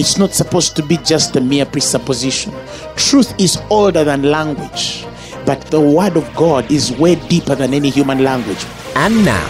[0.00, 2.54] It's not supposed to be just a mere presupposition.
[2.96, 5.04] Truth is older than language,
[5.44, 8.64] but the word of God is way deeper than any human language.
[8.96, 9.46] And now,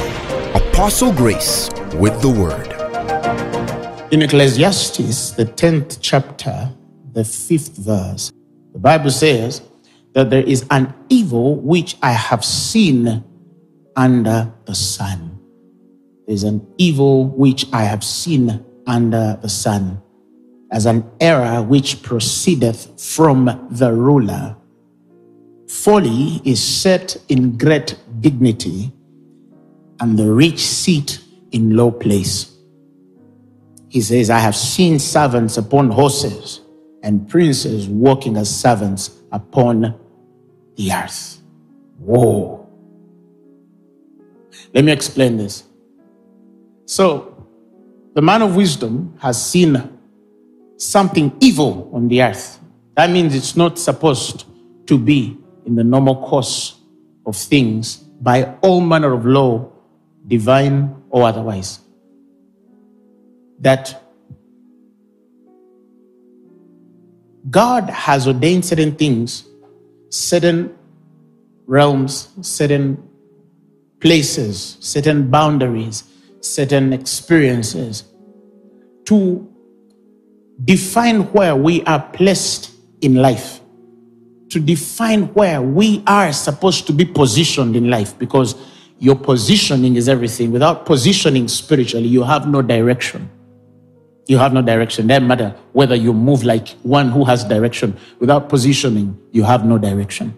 [0.56, 2.66] Apostle Grace with the word.
[4.12, 6.68] In Ecclesiastes, the 10th chapter,
[7.12, 8.32] the 5th verse,
[8.72, 9.62] the Bible says
[10.14, 13.22] that there is an evil which I have seen
[13.94, 15.38] under the sun.
[16.26, 20.02] There's an evil which I have seen under the sun
[20.70, 24.56] as an error which proceedeth from the ruler.
[25.68, 28.92] Folly is set in great dignity,
[30.00, 31.20] and the rich seat
[31.52, 32.56] in low place.
[33.88, 36.60] He says, I have seen servants upon horses
[37.02, 39.94] and princes walking as servants upon
[40.76, 41.40] the earth.
[41.98, 42.68] Whoa.
[44.72, 45.64] Let me explain this.
[46.86, 47.46] So,
[48.14, 49.98] the man of wisdom has seen
[50.80, 52.58] something evil on the earth.
[52.96, 54.44] That means it's not supposed
[54.86, 55.36] to be
[55.66, 56.78] in the normal course
[57.26, 59.70] of things by all manner of law,
[60.26, 61.80] divine or otherwise.
[63.60, 64.02] That
[67.50, 69.46] God has ordained certain things,
[70.08, 70.74] certain
[71.66, 73.02] realms, certain
[74.00, 76.04] places, certain boundaries,
[76.40, 78.04] certain experiences
[79.04, 79.49] to
[80.64, 83.60] define where we are placed in life,
[84.50, 88.54] to define where we are supposed to be positioned in life, because
[88.98, 90.52] your positioning is everything.
[90.52, 93.30] Without positioning spiritually, you have no direction.
[94.26, 95.06] You have no direction.
[95.06, 97.96] Doesn't matter whether you move like one who has direction.
[98.18, 100.36] Without positioning, you have no direction.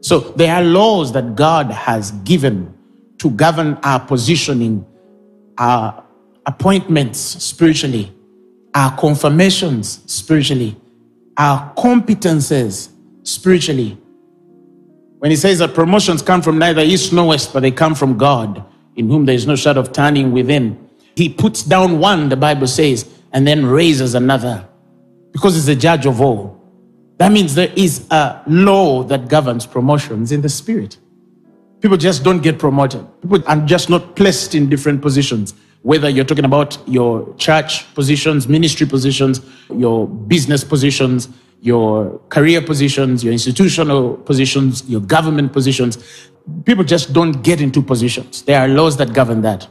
[0.00, 2.74] So there are laws that God has given
[3.18, 4.84] to govern our positioning,
[5.56, 6.04] our
[6.44, 8.12] appointments spiritually,
[8.74, 10.76] our confirmations spiritually,
[11.36, 12.90] our competences
[13.22, 13.98] spiritually.
[15.18, 18.18] When he says that promotions come from neither east nor west, but they come from
[18.18, 18.64] God,
[18.96, 22.66] in whom there is no shadow of turning within, he puts down one, the Bible
[22.66, 24.66] says, and then raises another
[25.32, 26.60] because he's the judge of all.
[27.18, 30.98] That means there is a law that governs promotions in the spirit.
[31.80, 33.06] People just don't get promoted.
[33.20, 38.48] People are just not placed in different positions whether you're talking about your church positions,
[38.48, 39.40] ministry positions,
[39.74, 41.28] your business positions,
[41.60, 46.30] your career positions, your institutional positions, your government positions.
[46.64, 48.42] People just don't get into positions.
[48.42, 49.68] There are laws that govern that.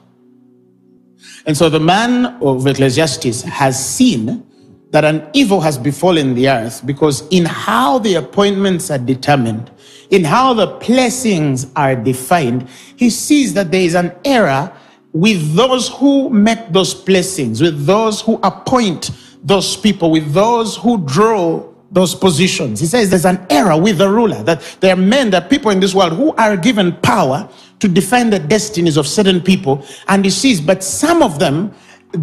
[1.45, 4.45] And so the man of Ecclesiastes has seen
[4.91, 9.71] that an evil has befallen the earth because in how the appointments are determined,
[10.09, 12.67] in how the blessings are defined,
[12.97, 14.71] he sees that there is an error
[15.13, 19.11] with those who make those blessings, with those who appoint
[19.43, 22.79] those people, with those who draw those positions.
[22.79, 25.79] He says there's an error with the ruler, that there are men, that people in
[25.81, 27.49] this world who are given power
[27.79, 29.85] to define the destinies of certain people.
[30.07, 31.73] And he sees, but some of them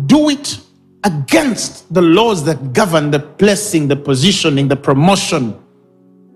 [0.07, 0.59] do it
[1.05, 5.59] against the laws that govern the blessing, the positioning, the promotion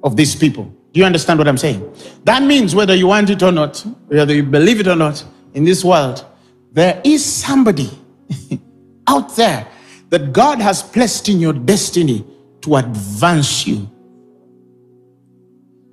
[0.03, 0.65] of these people.
[0.93, 1.91] Do you understand what I'm saying?
[2.25, 5.25] That means whether you want it or not, whether you believe it or not,
[5.55, 6.27] in this world,
[6.73, 7.91] there is somebody
[9.07, 9.69] out there
[10.09, 12.25] that God has placed in your destiny
[12.63, 13.89] to advance you,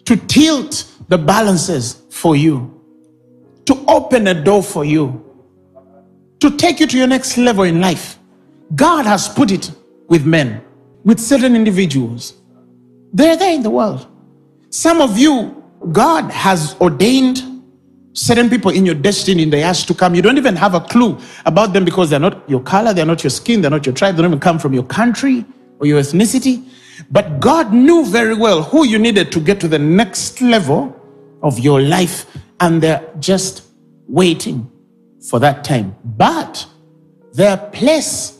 [0.06, 2.82] to tilt the balances for you,
[3.66, 5.26] to open a door for you,
[6.40, 8.18] to take you to your next level in life.
[8.76, 9.72] God has put it
[10.08, 10.64] with men,
[11.04, 12.34] with certain individuals.
[13.12, 14.08] They're there in the world.
[14.70, 17.49] Some of you, God has ordained
[18.20, 20.14] certain people in your destiny in the years to come.
[20.14, 23.24] You don't even have a clue about them because they're not your color, they're not
[23.24, 25.46] your skin, they're not your tribe, they don't even come from your country
[25.80, 26.68] or your ethnicity.
[27.10, 30.96] But God knew very well who you needed to get to the next level
[31.42, 32.26] of your life,
[32.60, 33.64] and they're just
[34.08, 34.70] waiting
[35.30, 35.96] for that time.
[36.04, 36.68] But
[37.32, 38.38] their place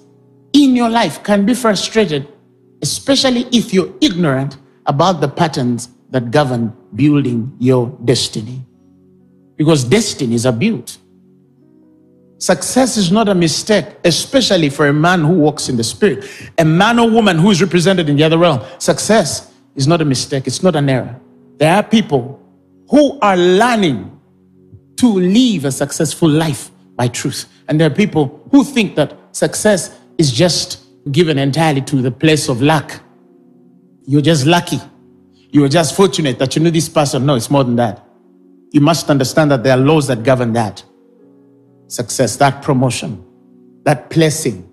[0.52, 2.28] in your life can be frustrated,
[2.82, 8.66] especially if you're ignorant about the patterns that govern building your destiny
[9.60, 10.98] because destinies are built.
[12.38, 16.26] Success is not a mistake, especially for a man who walks in the spirit.
[16.58, 18.66] A man or woman who is represented in the other realm.
[18.78, 21.20] Success is not a mistake, it's not an error.
[21.58, 22.42] There are people
[22.90, 24.18] who are learning
[24.96, 27.46] to live a successful life by truth.
[27.68, 32.48] And there are people who think that success is just given entirely to the place
[32.48, 33.02] of luck.
[34.06, 34.80] You're just lucky.
[35.52, 37.26] You're just fortunate that you knew this person.
[37.26, 38.06] No, it's more than that.
[38.72, 40.84] You must understand that there are laws that govern that
[41.88, 43.26] success, that promotion,
[43.84, 44.70] that blessing.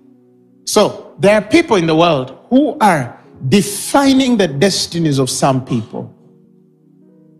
[0.65, 6.13] So there are people in the world who are defining the destinies of some people.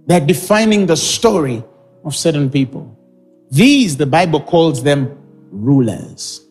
[0.08, 1.64] They're defining the story
[2.04, 2.98] of certain people.
[3.52, 5.18] These, the Bible calls them
[5.52, 6.42] rulers.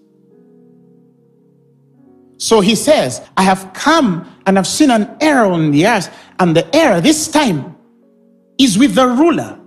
[2.39, 6.55] So he says, I have come and I've seen an error on the earth, and
[6.55, 7.77] the error this time
[8.59, 9.59] is with the ruler,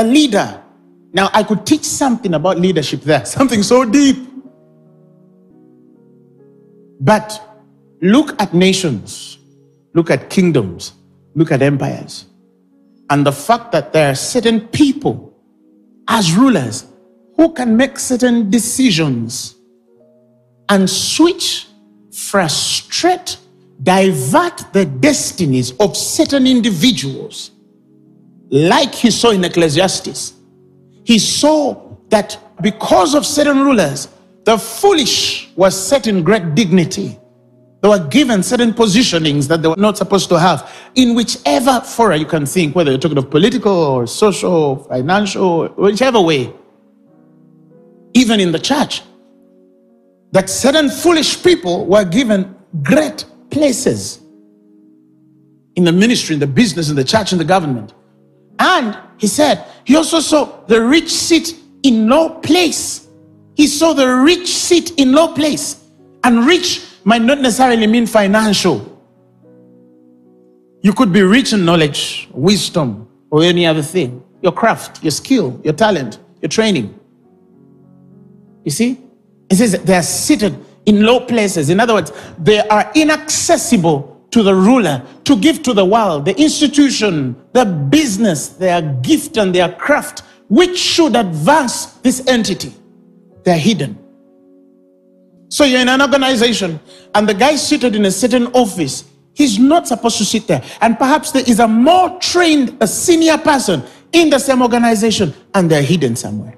[0.00, 0.60] a leader
[1.12, 4.16] now, I could teach something about leadership there, something so deep.
[7.00, 7.40] But
[8.00, 9.38] look at nations,
[9.94, 10.92] look at kingdoms,
[11.34, 12.26] look at empires,
[13.08, 15.34] and the fact that there are certain people
[16.08, 16.86] as rulers
[17.36, 19.56] who can make certain decisions
[20.68, 21.66] and switch,
[22.12, 23.38] frustrate,
[23.82, 27.50] divert the destinies of certain individuals,
[28.50, 30.34] like he saw in Ecclesiastes
[31.04, 34.08] he saw that because of certain rulers,
[34.44, 37.18] the foolish were set in great dignity.
[37.82, 42.16] They were given certain positionings that they were not supposed to have in whichever fora
[42.16, 46.52] you can think, whether you're talking of political or social, or financial, whichever way.
[48.14, 49.02] Even in the church,
[50.32, 54.20] that certain foolish people were given great places
[55.76, 57.94] in the ministry, in the business, in the church, in the government.
[58.60, 63.08] And he said, he also saw the rich sit in low place.
[63.56, 65.82] He saw the rich sit in low place.
[66.22, 68.86] And rich might not necessarily mean financial.
[70.82, 74.22] You could be rich in knowledge, wisdom, or any other thing.
[74.42, 76.98] Your craft, your skill, your talent, your training.
[78.64, 79.00] You see?
[79.48, 81.70] It says they are seated in low places.
[81.70, 86.40] In other words, they are inaccessible to the ruler to give to the world, the
[86.40, 92.72] institution, the business, their gift and their craft, which should advance this entity.
[93.44, 93.98] They're hidden.
[95.48, 96.78] So you're in an organization
[97.14, 99.04] and the guy seated in a certain office,
[99.34, 100.62] he's not supposed to sit there.
[100.80, 105.70] And perhaps there is a more trained, a senior person in the same organization and
[105.70, 106.56] they're hidden somewhere.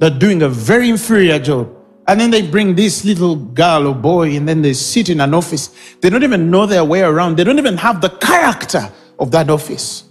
[0.00, 1.76] They're doing a very inferior job.
[2.06, 5.34] And then they bring this little girl or boy, and then they sit in an
[5.34, 5.68] office.
[6.00, 7.36] They don't even know their way around.
[7.36, 10.04] They don't even have the character of that office.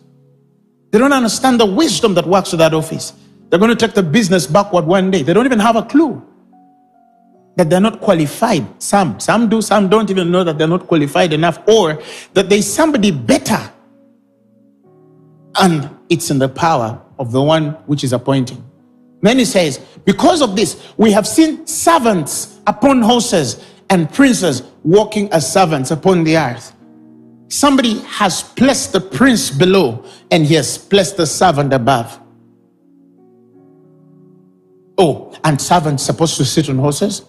[0.91, 3.13] They don't understand the wisdom that works with that office.
[3.49, 5.23] They're going to take the business backward one day.
[5.23, 6.25] They don't even have a clue
[7.55, 8.81] that they're not qualified.
[8.81, 12.01] Some, some do, some don't even know that they're not qualified enough, or
[12.33, 13.59] that there's somebody better.
[15.59, 18.63] And it's in the power of the one which is appointing.
[19.21, 25.31] Then he says, Because of this, we have seen servants upon horses and princes walking
[25.31, 26.75] as servants upon the earth.
[27.49, 32.19] Somebody has placed the prince below and he has placed the servant above.
[34.97, 37.23] Oh, and servants supposed to sit on horses?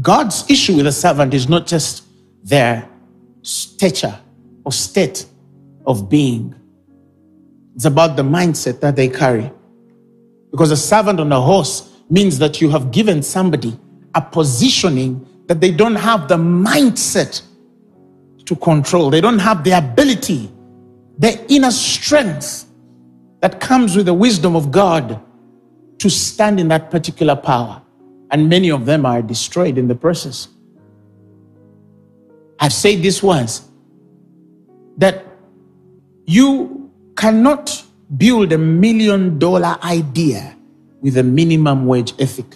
[0.00, 2.04] God's issue with a servant is not just
[2.42, 2.88] their
[3.42, 4.18] stature
[4.64, 5.26] or state
[5.84, 6.54] of being
[7.76, 9.52] it's about the mindset that they carry.
[10.50, 13.78] Because a servant on a horse means that you have given somebody
[14.14, 17.42] a positioning that they don't have the mindset
[18.46, 19.10] to control.
[19.10, 20.50] They don't have the ability,
[21.18, 22.64] the inner strength
[23.40, 25.20] that comes with the wisdom of God
[25.98, 27.82] to stand in that particular power.
[28.30, 30.48] And many of them are destroyed in the process.
[32.58, 33.68] I've said this once
[34.96, 35.26] that
[36.24, 36.75] you
[37.16, 37.84] cannot
[38.16, 40.56] build a million dollar idea
[41.00, 42.46] with a minimum wage ethic.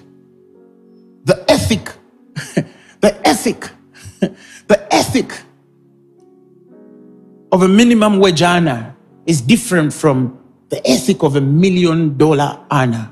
[1.25, 1.93] The ethic,
[3.01, 3.71] the ethic,
[4.21, 5.33] the ethic
[7.53, 8.95] of a minimum wage earner
[9.27, 10.39] is different from
[10.69, 13.11] the ethic of a million dollar earner.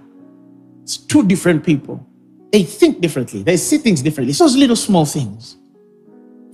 [0.83, 2.05] It's two different people.
[2.53, 4.31] They think differently, they see things differently.
[4.31, 5.57] It's those little small things.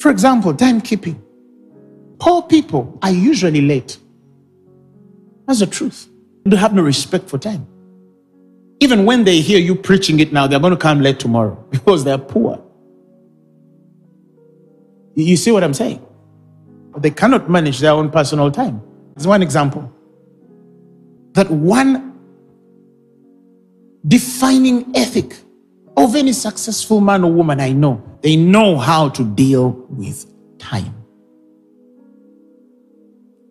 [0.01, 1.21] For example, timekeeping.
[2.19, 3.99] Poor people are usually late.
[5.47, 6.09] That's the truth.
[6.45, 7.67] They have no respect for time.
[8.81, 12.05] Even when they hear you preaching it now, they're going to come late tomorrow because
[12.05, 12.63] they're poor.
[15.15, 16.05] You see what I'm saying?
[16.99, 18.83] They cannot manage their own personal time.
[19.15, 19.93] There's one example.
[21.33, 22.19] That one
[24.07, 25.37] defining ethic
[25.97, 28.03] of any successful man or woman I know.
[28.21, 30.27] They know how to deal with
[30.59, 31.04] time.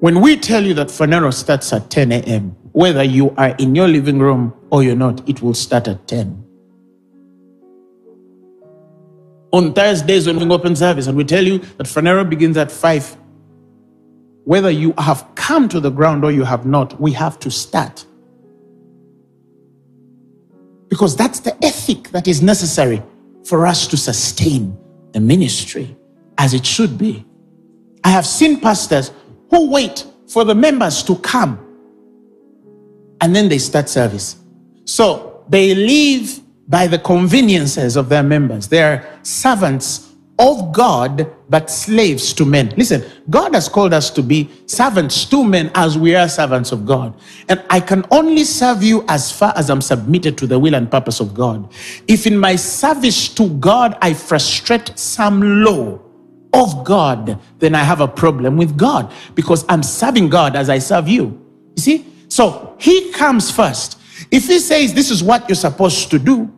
[0.03, 3.87] When we tell you that Phaneroo starts at 10 a.m., whether you are in your
[3.87, 6.43] living room or you're not, it will start at 10.
[9.53, 13.15] On Thursdays when we open service and we tell you that Phaneroo begins at 5,
[14.43, 18.05] whether you have come to the ground or you have not, we have to start.
[20.89, 23.01] Because that's the ethic that is necessary
[23.45, 24.77] for us to sustain
[25.13, 25.95] the ministry
[26.37, 27.25] as it should be.
[28.03, 29.11] I have seen pastors
[29.53, 31.59] who wait for the members to come
[33.21, 34.37] and then they start service.
[34.85, 38.67] So they live by the conveniences of their members.
[38.67, 42.73] They are servants of God, but slaves to men.
[42.75, 46.87] Listen, God has called us to be servants to men as we are servants of
[46.87, 47.13] God.
[47.47, 50.89] And I can only serve you as far as I'm submitted to the will and
[50.89, 51.71] purpose of God.
[52.07, 55.99] If in my service to God I frustrate some law
[56.53, 60.79] of God, then I have a problem with God because I'm serving God as I
[60.79, 61.39] serve you.
[61.75, 62.05] You see?
[62.29, 63.99] So he comes first.
[64.31, 66.51] If he says this is what you're supposed to do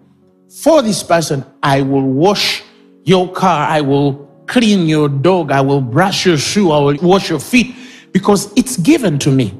[0.61, 2.63] for this person, I will wash
[3.03, 7.29] your car, I will clean your dog, I will brush your shoe, I will wash
[7.29, 7.75] your feet
[8.11, 9.53] because it's given to me.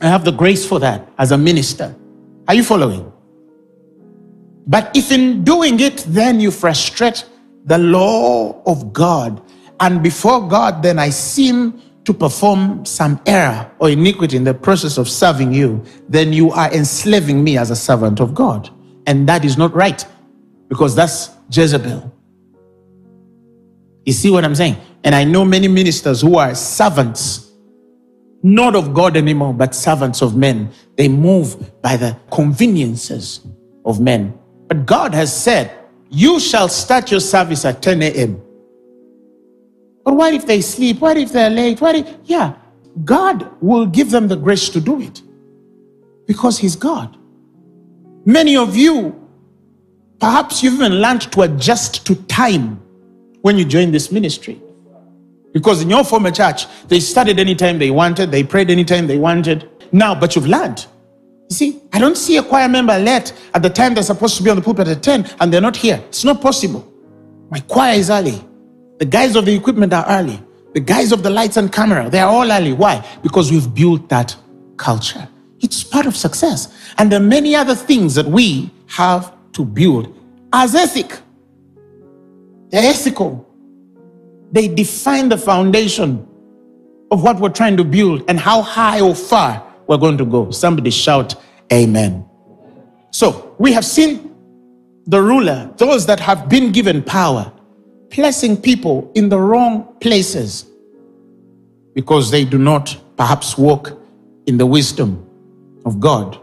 [0.00, 1.94] I have the grace for that as a minister.
[2.48, 3.10] Are you following?
[4.66, 7.24] But if in doing it, then you frustrate
[7.64, 9.42] the law of God,
[9.80, 14.98] and before God, then I seem to perform some error or iniquity in the process
[14.98, 18.70] of serving you, then you are enslaving me as a servant of God.
[19.06, 20.04] And that is not right
[20.68, 22.12] because that's Jezebel.
[24.04, 24.76] You see what I'm saying?
[25.02, 27.52] And I know many ministers who are servants,
[28.42, 30.70] not of God anymore, but servants of men.
[30.96, 33.40] They move by the conveniences
[33.86, 34.38] of men.
[34.68, 35.83] But God has said,
[36.14, 38.40] You shall start your service at 10 a.m.
[40.04, 41.00] But what if they sleep?
[41.00, 41.80] What if they're late?
[41.80, 42.54] What if, yeah,
[43.04, 45.20] God will give them the grace to do it
[46.28, 47.16] because He's God.
[48.24, 49.28] Many of you,
[50.20, 52.80] perhaps you've even learned to adjust to time
[53.42, 54.62] when you join this ministry.
[55.52, 59.68] Because in your former church, they studied anytime they wanted, they prayed anytime they wanted.
[59.90, 60.86] Now, but you've learned.
[61.50, 64.42] You see, I don't see a choir member late at the time they're supposed to
[64.42, 66.02] be on the pulpit at 10 and they're not here.
[66.08, 66.90] It's not possible.
[67.50, 68.42] My choir is early.
[68.98, 70.40] The guys of the equipment are early.
[70.72, 72.72] The guys of the lights and camera, they are all early.
[72.72, 73.06] Why?
[73.22, 74.34] Because we've built that
[74.76, 75.28] culture.
[75.60, 76.74] It's part of success.
[76.98, 80.14] And there are many other things that we have to build
[80.52, 81.18] as ethic.
[82.70, 83.46] They're ethical.
[84.50, 86.26] They define the foundation
[87.10, 90.50] of what we're trying to build and how high or far we're going to go.
[90.50, 91.34] Somebody shout,
[91.72, 92.24] Amen.
[93.10, 94.34] So we have seen
[95.06, 97.52] the ruler, those that have been given power,
[98.10, 100.66] placing people in the wrong places
[101.94, 104.00] because they do not perhaps walk
[104.46, 105.24] in the wisdom
[105.84, 106.38] of God.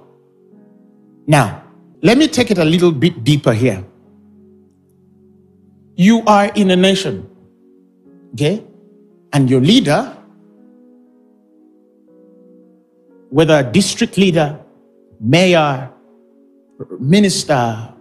[1.28, 1.64] Now,
[2.02, 3.84] let me take it a little bit deeper here.
[5.96, 7.30] You are in a nation,
[8.34, 8.64] okay?
[9.34, 10.18] And your leader,
[13.32, 14.60] whether a district leader,
[15.22, 15.90] mayor,
[17.00, 17.94] minister,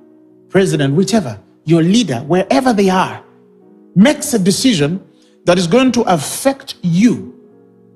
[0.48, 3.24] president, whichever, your leader, wherever they are,
[3.94, 5.00] makes a decision
[5.44, 7.32] that is going to affect you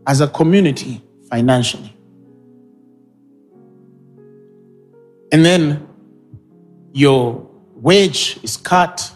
[0.06, 1.94] as a community financially.
[5.32, 5.88] And then
[6.92, 9.10] your wage is cut,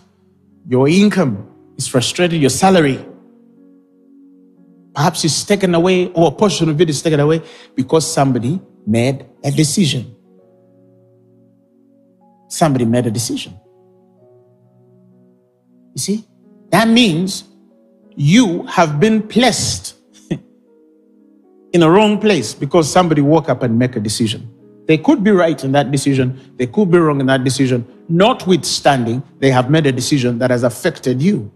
[0.68, 2.98] your income is frustrated, your salary
[4.98, 7.40] perhaps is taken away, or a portion of it is taken away
[7.76, 10.12] because somebody made a decision.
[12.48, 13.56] Somebody made a decision.
[15.94, 16.24] You see?
[16.70, 17.44] That means
[18.16, 19.94] you have been placed
[21.72, 24.52] in a wrong place because somebody woke up and make a decision.
[24.88, 27.86] They could be right in that decision, they could be wrong in that decision.
[28.08, 31.52] Notwithstanding, they have made a decision that has affected you.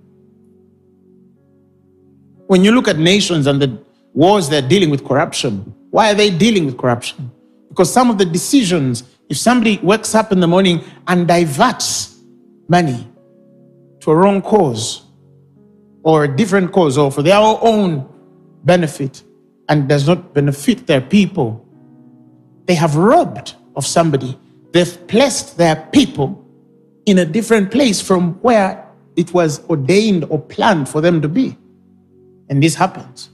[2.47, 3.79] When you look at nations and the
[4.15, 7.31] wars they're dealing with corruption, why are they dealing with corruption?
[7.69, 12.19] Because some of the decisions, if somebody wakes up in the morning and diverts
[12.69, 13.09] money
[14.01, 15.03] to a wrong cause
[16.03, 18.09] or a different cause or for their own
[18.65, 19.23] benefit
[19.69, 21.67] and does not benefit their people,
[22.67, 24.39] they have robbed of somebody.
[24.73, 26.45] They've placed their people
[27.07, 31.57] in a different place from where it was ordained or planned for them to be.
[32.53, 33.31] And this happens.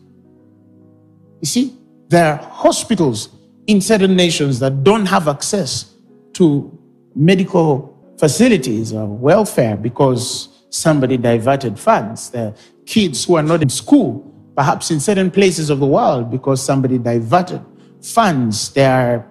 [1.40, 3.30] You see, there are hospitals
[3.66, 5.92] in certain nations that don't have access
[6.34, 6.70] to
[7.16, 12.30] medical facilities or welfare because somebody diverted funds.
[12.30, 12.54] There are
[12.87, 14.22] kids who are not in school,
[14.54, 17.60] perhaps in certain places of the world, because somebody diverted
[18.00, 18.72] funds.
[18.72, 19.28] There are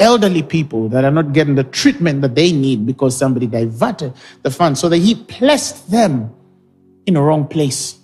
[0.00, 4.50] elderly people that are not getting the treatment that they need because somebody diverted the
[4.50, 4.80] funds.
[4.80, 6.34] So that he placed them
[7.06, 7.98] in a wrong place.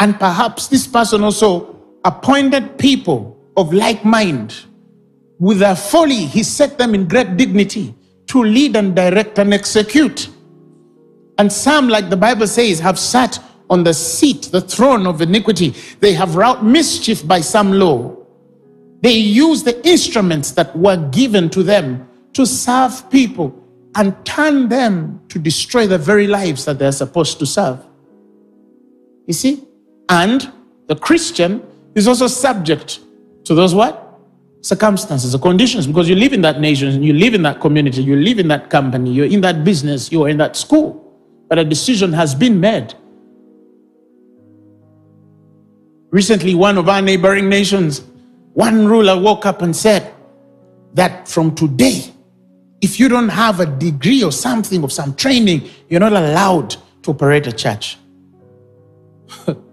[0.00, 4.64] And perhaps this person also appointed people of like mind.
[5.38, 7.94] With their folly, he set them in great dignity
[8.28, 10.30] to lead and direct and execute.
[11.38, 13.38] And some, like the Bible says, have sat
[13.68, 15.74] on the seat, the throne of iniquity.
[16.00, 18.16] They have wrought mischief by some law.
[19.02, 23.56] They use the instruments that were given to them to serve people
[23.94, 27.84] and turn them to destroy the very lives that they're supposed to serve.
[29.26, 29.66] You see?
[30.10, 30.52] And
[30.88, 31.62] the Christian
[31.94, 32.98] is also subject
[33.44, 34.08] to those what?
[34.60, 38.16] Circumstances or conditions because you live in that nation, you live in that community, you
[38.16, 41.06] live in that company, you're in that business, you're in that school.
[41.48, 42.92] But a decision has been made.
[46.10, 48.02] Recently, one of our neighboring nations,
[48.54, 50.12] one ruler woke up and said
[50.94, 52.12] that from today,
[52.80, 56.70] if you don't have a degree or something of some training, you're not allowed
[57.02, 57.96] to operate a church.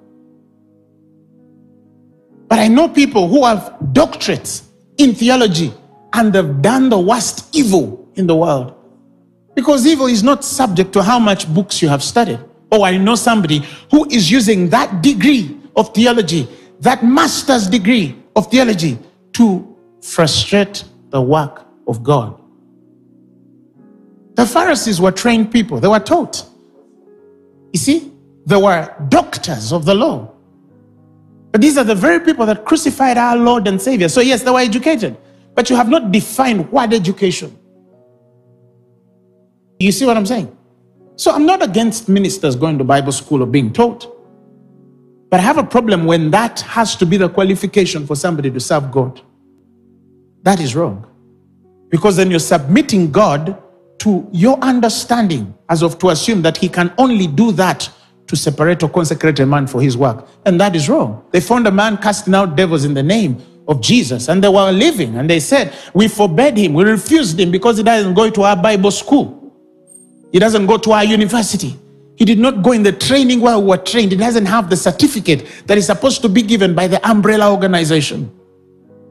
[2.47, 4.63] but I know people who have doctorates
[4.97, 5.73] in theology
[6.13, 8.73] and have done the worst evil in the world.
[9.55, 12.39] Because evil is not subject to how much books you have studied.
[12.71, 16.47] Oh, I know somebody who is using that degree of theology,
[16.81, 18.97] that master's degree of theology,
[19.33, 22.39] to frustrate the work of God.
[24.35, 26.45] The Pharisees were trained people, they were taught.
[27.73, 28.11] You see,
[28.45, 30.31] they were doctors of the law.
[31.51, 34.09] But these are the very people that crucified our Lord and Savior.
[34.09, 35.17] So, yes, they were educated,
[35.55, 37.57] but you have not defined what education.
[39.79, 40.55] You see what I'm saying?
[41.15, 44.13] So, I'm not against ministers going to Bible school or being taught.
[45.29, 48.59] But I have a problem when that has to be the qualification for somebody to
[48.59, 49.21] serve God.
[50.43, 51.05] That is wrong.
[51.89, 53.61] Because then you're submitting God
[53.99, 57.89] to your understanding as of to assume that he can only do that
[58.27, 60.27] to separate or consecrate a man for his work.
[60.45, 61.25] And that is wrong.
[61.31, 64.71] They found a man casting out devils in the name of Jesus and they were
[64.71, 68.41] living and they said, We forbade him, we refused him because he doesn't go to
[68.43, 69.53] our Bible school,
[70.31, 71.77] he doesn't go to our university.
[72.17, 74.11] He did not go in the training where we were trained.
[74.11, 78.35] He doesn't have the certificate that is supposed to be given by the umbrella organization,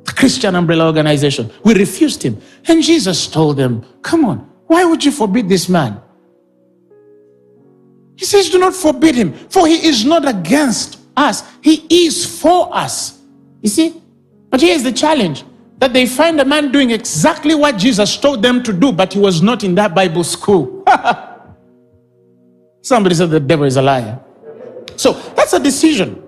[0.03, 1.53] the Christian umbrella organization.
[1.63, 2.43] We refused him.
[2.67, 6.03] And Jesus told them, Come on, why would you forbid this man?
[8.17, 12.75] He says, Do not forbid him, for he is not against us, he is for
[12.75, 13.21] us.
[13.63, 14.03] You see?
[14.51, 15.45] But here's the challenge
[15.79, 19.19] that they find a man doing exactly what Jesus told them to do, but he
[19.19, 20.85] was not in that Bible school.
[22.83, 24.19] Somebody said the devil is a liar.
[24.97, 26.23] So that's a decision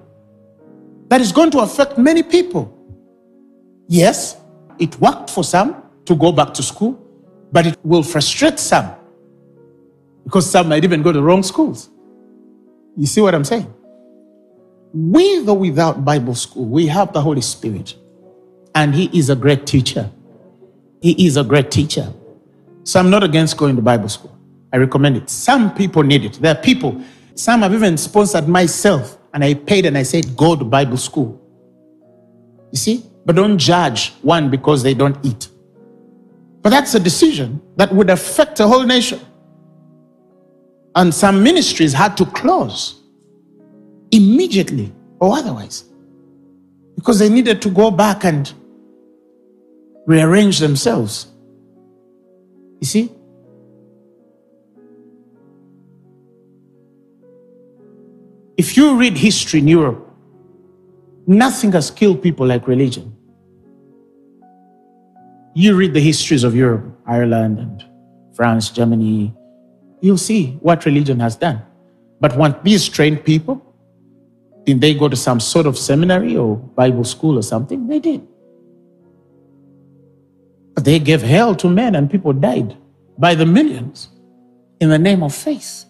[1.08, 2.74] that is going to affect many people.
[3.86, 4.36] Yes,
[4.78, 7.02] it worked for some to go back to school
[7.52, 8.94] but it will frustrate some
[10.28, 11.88] because some might even go to wrong schools.
[12.98, 13.72] You see what I'm saying?
[14.92, 17.94] With or without Bible school, we have the Holy Spirit,
[18.74, 20.10] and He is a great teacher.
[21.00, 22.12] He is a great teacher.
[22.84, 24.36] So I'm not against going to Bible school.
[24.70, 25.30] I recommend it.
[25.30, 26.34] Some people need it.
[26.34, 27.02] There are people,
[27.34, 31.40] some have even sponsored myself, and I paid and I said, go to Bible school.
[32.70, 33.02] You see?
[33.24, 35.48] But don't judge one because they don't eat.
[36.60, 39.20] But that's a decision that would affect a whole nation.
[40.98, 43.02] And some ministries had to close
[44.10, 45.84] immediately or otherwise
[46.96, 48.52] because they needed to go back and
[50.08, 51.28] rearrange themselves.
[52.80, 53.12] You see?
[58.56, 60.04] If you read history in Europe,
[61.28, 63.16] nothing has killed people like religion.
[65.54, 67.84] You read the histories of Europe, Ireland and
[68.34, 69.32] France, Germany,
[70.00, 71.62] you'll see what religion has done.
[72.20, 73.64] But when these trained people,
[74.64, 77.86] did they go to some sort of seminary or Bible school or something?
[77.86, 78.26] They did.
[80.74, 82.76] But they gave hell to men and people died
[83.18, 84.08] by the millions
[84.80, 85.84] in the name of faith.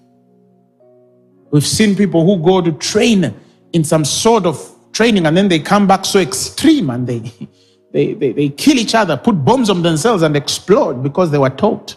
[1.51, 3.35] We've seen people who go to train
[3.73, 4.61] in some sort of
[4.93, 7.33] training and then they come back so extreme and they
[7.93, 11.51] they, they, they kill each other, put bombs on themselves, and explode because they were
[11.51, 11.97] taught.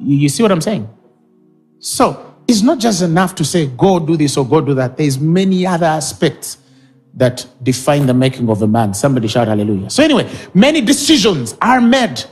[0.00, 0.88] You, see what I'm saying?
[1.78, 4.96] So it's not just enough to say, go do this or go do that.
[4.96, 6.58] There's many other aspects
[7.14, 8.94] that define the making of a man.
[8.94, 9.90] Somebody shout hallelujah.
[9.90, 12.24] So, anyway, many decisions are made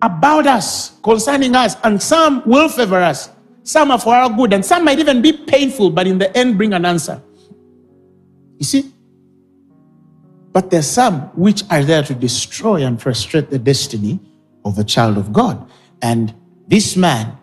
[0.00, 3.30] about us, concerning us, and some will favor us.
[3.64, 6.56] Some are for our good, and some might even be painful, but in the end
[6.56, 7.22] bring an answer.
[8.58, 8.92] You see?
[10.52, 14.20] But there's some which are there to destroy and frustrate the destiny
[14.64, 15.68] of a child of God.
[16.02, 16.34] And
[16.66, 17.36] this man,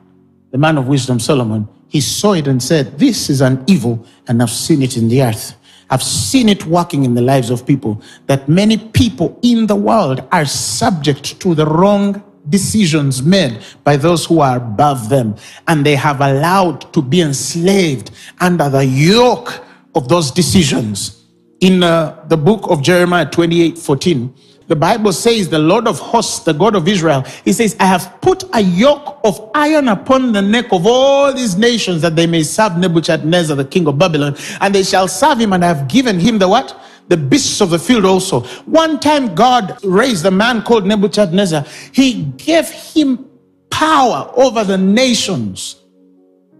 [0.51, 4.41] the man of wisdom, Solomon, he saw it and said, This is an evil, and
[4.41, 5.55] I've seen it in the earth.
[5.89, 10.23] I've seen it working in the lives of people, that many people in the world
[10.31, 15.35] are subject to the wrong decisions made by those who are above them,
[15.67, 19.63] and they have allowed to be enslaved under the yoke
[19.95, 21.25] of those decisions.
[21.59, 24.33] In uh, the book of Jeremiah 28 14,
[24.69, 28.21] the Bible says, the Lord of hosts, the God of Israel, he says, I have
[28.21, 32.43] put a yoke of iron upon the neck of all these nations that they may
[32.43, 36.19] serve Nebuchadnezzar, the king of Babylon, and they shall serve him, and I have given
[36.19, 36.79] him the what?
[37.07, 38.41] The beasts of the field also.
[38.65, 41.65] One time God raised a man called Nebuchadnezzar.
[41.91, 43.27] He gave him
[43.71, 45.77] power over the nations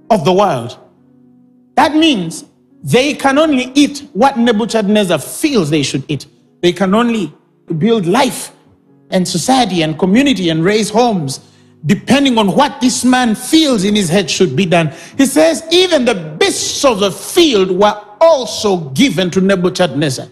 [0.09, 0.79] of the world.
[1.75, 2.45] That means
[2.81, 6.25] they can only eat what Nebuchadnezzar feels they should eat.
[6.63, 7.35] They can only
[7.77, 8.51] build life
[9.09, 11.39] and society and community and raise homes
[11.85, 14.93] depending on what this man feels in his head should be done.
[15.17, 20.27] He says, even the beasts of the field were also given to Nebuchadnezzar.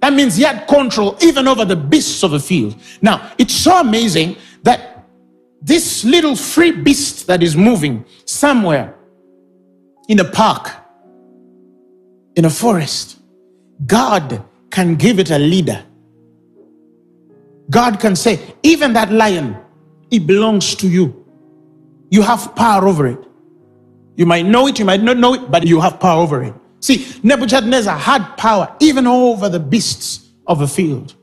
[0.00, 2.76] That means he had control even over the beasts of the field.
[3.00, 5.06] Now, it's so amazing that
[5.60, 8.94] this little free beast that is moving somewhere
[10.08, 10.70] in a park,
[12.36, 13.18] in a forest,
[13.86, 15.84] God can give it a leader
[17.70, 19.56] God can say, even that lion,
[20.10, 21.24] it belongs to you.
[22.10, 23.18] You have power over it.
[24.16, 26.54] You might know it, you might not know it, but you have power over it.
[26.80, 31.14] See, Nebuchadnezzar had power even over the beasts of the field,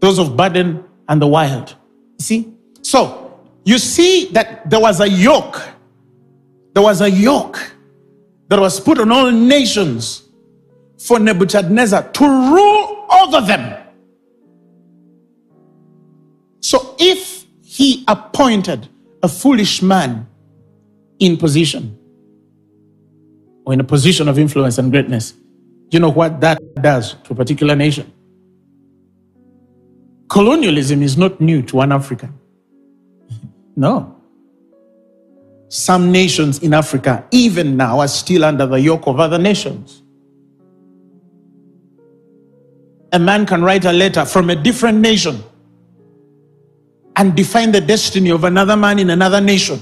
[0.00, 1.76] those of burden and the wild.
[2.18, 2.52] See?
[2.82, 5.62] So, you see that there was a yoke.
[6.74, 7.74] There was a yoke
[8.48, 10.22] that was put on all nations
[10.98, 13.81] for Nebuchadnezzar to rule over them.
[16.62, 18.88] So if he appointed
[19.22, 20.26] a foolish man
[21.18, 21.98] in position
[23.66, 25.34] or in a position of influence and greatness,
[25.90, 28.10] you know what that does to a particular nation?
[30.28, 32.32] Colonialism is not new to one African.
[33.76, 34.16] no.
[35.68, 40.02] Some nations in Africa, even now, are still under the yoke of other nations.
[43.12, 45.42] A man can write a letter from a different nation
[47.16, 49.80] and define the destiny of another man in another nation.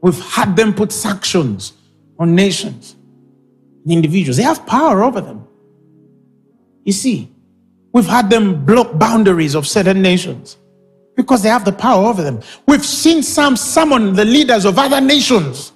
[0.00, 1.72] We've had them put sanctions
[2.18, 2.94] on nations
[3.84, 4.36] and individuals.
[4.36, 5.46] They have power over them.
[6.84, 7.30] You see,
[7.92, 10.56] we've had them block boundaries of certain nations
[11.16, 12.40] because they have the power over them.
[12.66, 15.72] We've seen some summon the leaders of other nations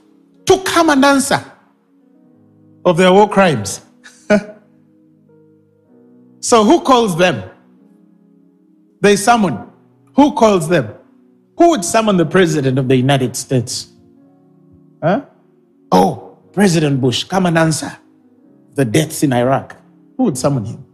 [0.46, 1.44] to come and answer
[2.84, 3.80] of their war crimes.
[6.40, 7.51] so, who calls them?
[9.02, 9.68] They summon.
[10.14, 10.94] Who calls them?
[11.58, 13.90] Who would summon the president of the United States?
[15.02, 15.24] Huh?
[15.90, 17.98] Oh, President Bush, come and answer
[18.74, 19.76] the deaths in Iraq.
[20.16, 20.86] Who would summon him?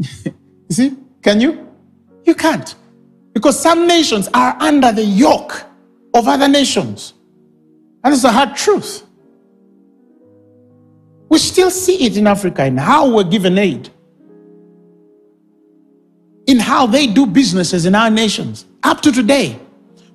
[0.68, 1.72] you see, can you?
[2.24, 2.74] You can't.
[3.32, 5.64] Because some nations are under the yoke
[6.12, 7.14] of other nations.
[8.02, 9.06] And it's a hard truth.
[11.28, 13.90] We still see it in Africa and how we're given aid
[16.46, 18.66] in how they do businesses in our nations.
[18.82, 19.58] Up to today,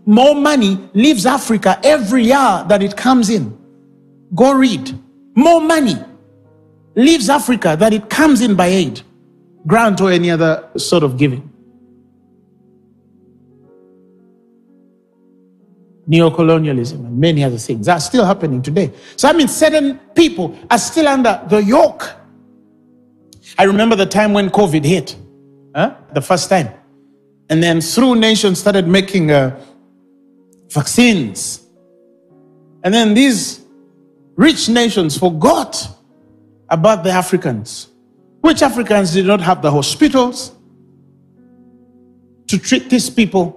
[0.05, 3.57] more money leaves Africa every year that it comes in.
[4.35, 4.97] Go read.
[5.35, 5.95] More money
[6.95, 9.01] leaves Africa that it comes in by aid,
[9.65, 11.45] grant, or any other sort of giving.
[16.07, 18.91] Neocolonialism and many other things are still happening today.
[19.15, 22.11] So, I mean, certain people are still under the yoke.
[23.57, 25.15] I remember the time when COVID hit
[25.75, 25.95] huh?
[26.13, 26.69] the first time.
[27.49, 29.59] And then through nations started making uh,
[30.69, 31.65] vaccines.
[32.83, 33.65] And then these
[34.35, 35.87] rich nations forgot
[36.69, 37.87] about the Africans,
[38.41, 40.51] which Africans did not have the hospitals
[42.47, 43.55] to treat these people.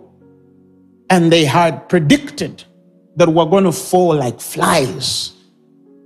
[1.10, 2.64] And they had predicted
[3.16, 5.32] that we're going to fall like flies.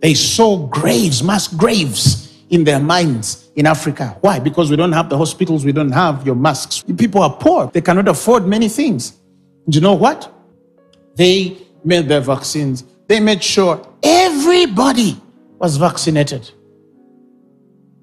[0.03, 4.17] They saw graves, mass graves in their minds in Africa.
[4.21, 4.39] Why?
[4.39, 6.85] Because we don't have the hospitals, we don't have your masks.
[6.97, 9.13] People are poor, they cannot afford many things.
[9.69, 10.33] Do you know what?
[11.17, 15.21] They made their vaccines, they made sure everybody
[15.59, 16.51] was vaccinated.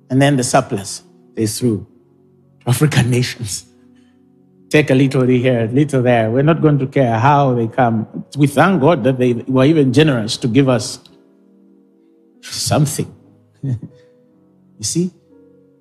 [0.09, 1.03] And then the surplus
[1.35, 1.87] they threw
[2.61, 3.65] to African nations.
[4.69, 6.31] Take a little here, a little there.
[6.31, 8.25] We're not going to care how they come.
[8.35, 10.99] We thank God that they were even generous to give us
[12.41, 13.13] something.
[13.61, 13.77] you
[14.81, 15.11] see?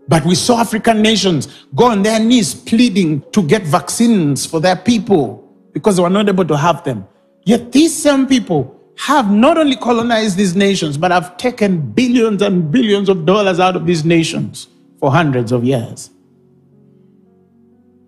[0.08, 4.76] But we saw African nations go on their knees pleading to get vaccines for their
[4.76, 5.38] people
[5.72, 7.06] because they were not able to have them.
[7.44, 12.70] Yet these same people have not only colonized these nations, but have taken billions and
[12.70, 16.10] billions of dollars out of these nations for hundreds of years.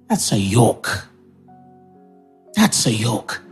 [0.08, 1.08] That's a yoke.
[2.54, 3.42] That's a yoke.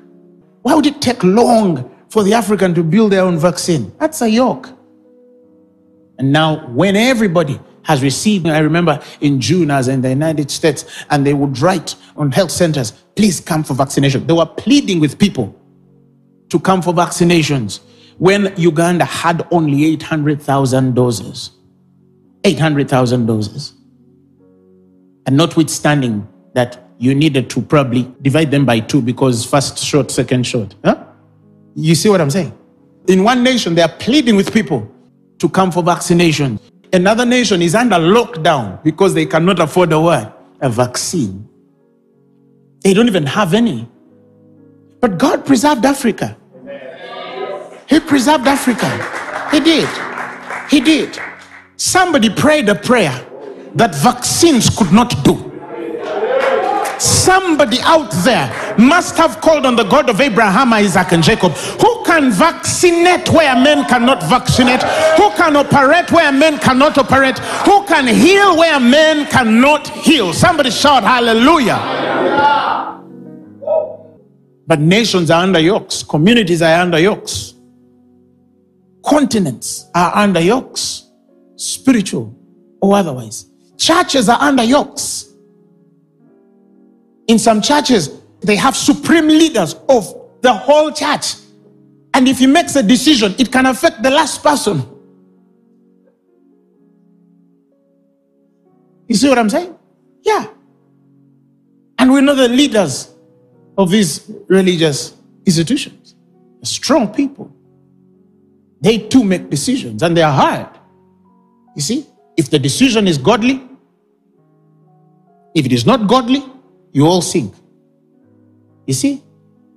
[0.63, 3.93] Why would it take long for the African to build their own vaccine?
[3.99, 4.69] That's a yoke.
[6.19, 10.85] And now, when everybody has received, I remember in June, as in the United States,
[11.11, 14.27] and they would write on health centers, please come for vaccination.
[14.27, 15.55] They were pleading with people
[16.49, 17.81] to come for vaccinations
[18.18, 21.51] when Uganda had only 800,000 doses.
[22.45, 23.73] 800,000 doses.
[25.27, 30.47] And notwithstanding that you needed to probably divide them by two because first shot, second
[30.47, 30.75] shot.
[30.85, 31.05] Huh?
[31.75, 32.57] You see what I'm saying?
[33.09, 34.88] In one nation, they are pleading with people
[35.38, 36.61] to come for vaccination.
[36.93, 40.39] Another nation is under lockdown because they cannot afford a what?
[40.61, 41.49] A vaccine.
[42.83, 43.89] They don't even have any.
[45.01, 46.37] But God preserved Africa.
[47.89, 48.89] He preserved Africa.
[49.51, 49.89] He did.
[50.71, 51.19] He did.
[51.77, 53.13] Somebody prayed a prayer
[53.75, 55.51] that vaccines could not do.
[56.99, 62.03] Somebody out there must have called on the God of Abraham, Isaac, and Jacob, who
[62.05, 64.83] can vaccinate where men cannot vaccinate,
[65.17, 70.33] who can operate where men cannot operate, who can heal where men cannot heal.
[70.33, 71.79] Somebody shout hallelujah.
[74.67, 77.55] But nations are under yokes, communities are under yokes,
[79.05, 81.11] continents are under yokes,
[81.57, 82.35] spiritual
[82.81, 83.47] or otherwise.
[83.77, 85.29] Churches are under yokes.
[87.27, 91.35] In some churches, they have supreme leaders of the whole church.
[92.15, 94.85] And if he makes a decision, it can affect the last person.
[99.09, 99.75] You see what I'm saying?
[100.23, 100.47] Yeah.
[101.99, 103.15] And we know the leaders
[103.79, 105.15] of these religious
[105.47, 106.15] institutions,
[106.63, 107.55] strong people.
[108.81, 110.69] They too make decisions and they are hard.
[111.77, 113.63] You see, if the decision is godly,
[115.55, 116.45] if it is not godly,
[116.93, 117.55] you all sink.
[118.93, 119.23] You see,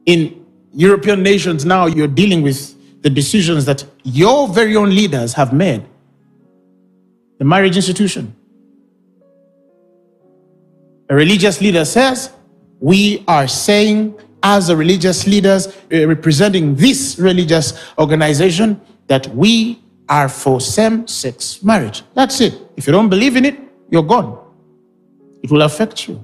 [0.05, 2.59] in European nations now, you're dealing with
[3.01, 5.85] the decisions that your very own leaders have made.
[7.39, 8.35] The marriage institution.
[11.09, 12.33] A religious leader says,
[12.81, 20.27] We are saying, as a religious leaders uh, representing this religious organization, that we are
[20.27, 22.03] for same sex marriage.
[22.15, 22.53] That's it.
[22.75, 23.57] If you don't believe in it,
[23.89, 24.37] you're gone.
[25.41, 26.15] It will affect you.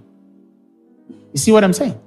[1.32, 1.98] You see what I'm saying?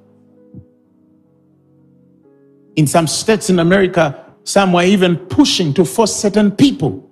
[2.77, 7.09] In some states in America, some were even pushing to force certain people,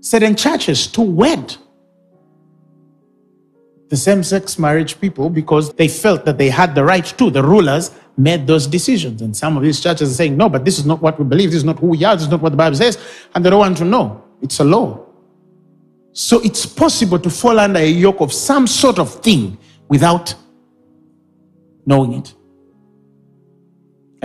[0.00, 1.56] certain churches to wed
[3.88, 7.30] the same sex marriage people because they felt that they had the right to.
[7.30, 9.22] The rulers made those decisions.
[9.22, 11.50] And some of these churches are saying, no, but this is not what we believe.
[11.50, 12.16] This is not who we are.
[12.16, 12.98] This is not what the Bible says.
[13.34, 14.24] And they don't want to know.
[14.42, 15.06] It's a law.
[16.12, 20.34] So it's possible to fall under a yoke of some sort of thing without
[21.84, 22.34] knowing it.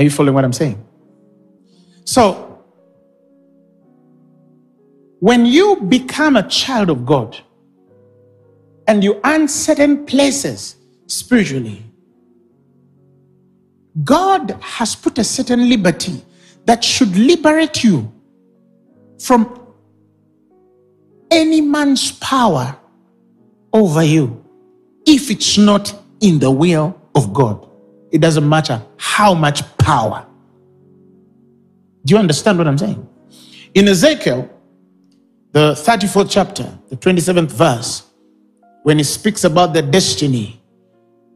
[0.02, 0.84] Are you following what I'm saying?
[2.06, 2.60] So,
[5.20, 7.40] when you become a child of God
[8.88, 11.84] and you earn certain places spiritually,
[14.04, 16.26] God has put a certain liberty
[16.66, 18.12] that should liberate you
[19.20, 19.70] from
[21.30, 22.76] any man's power
[23.72, 24.44] over you
[25.06, 27.71] if it's not in the will of God.
[28.12, 30.26] It doesn't matter how much power.
[32.06, 33.08] Do you understand what I'm saying?
[33.74, 34.50] In Ezekiel,
[35.52, 38.04] the 34th chapter, the 27th verse,
[38.84, 40.62] when he speaks about the destiny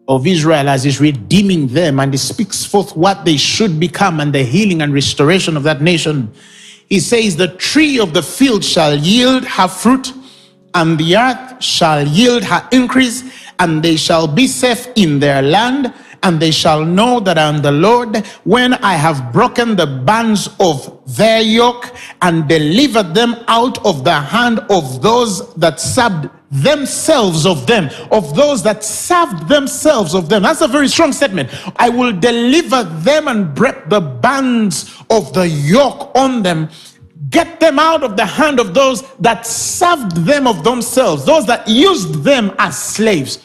[0.07, 4.33] of Israel as he's redeeming them and he speaks forth what they should become and
[4.33, 6.31] the healing and restoration of that nation,
[6.87, 10.13] he says, The tree of the field shall yield her fruit,
[10.73, 13.23] and the earth shall yield her increase,
[13.59, 15.93] and they shall be safe in their land,
[16.25, 20.49] and they shall know that I am the Lord when I have broken the bands
[20.59, 27.45] of their yoke and delivered them out of the hand of those that served themselves
[27.45, 30.41] of them, of those that served themselves of them.
[30.41, 31.51] That's a very strong statement.
[31.75, 36.69] I will deliver them and break the bands of the yoke on them
[37.29, 41.67] get them out of the hand of those that served them of themselves, those that
[41.67, 43.39] used them as slaves.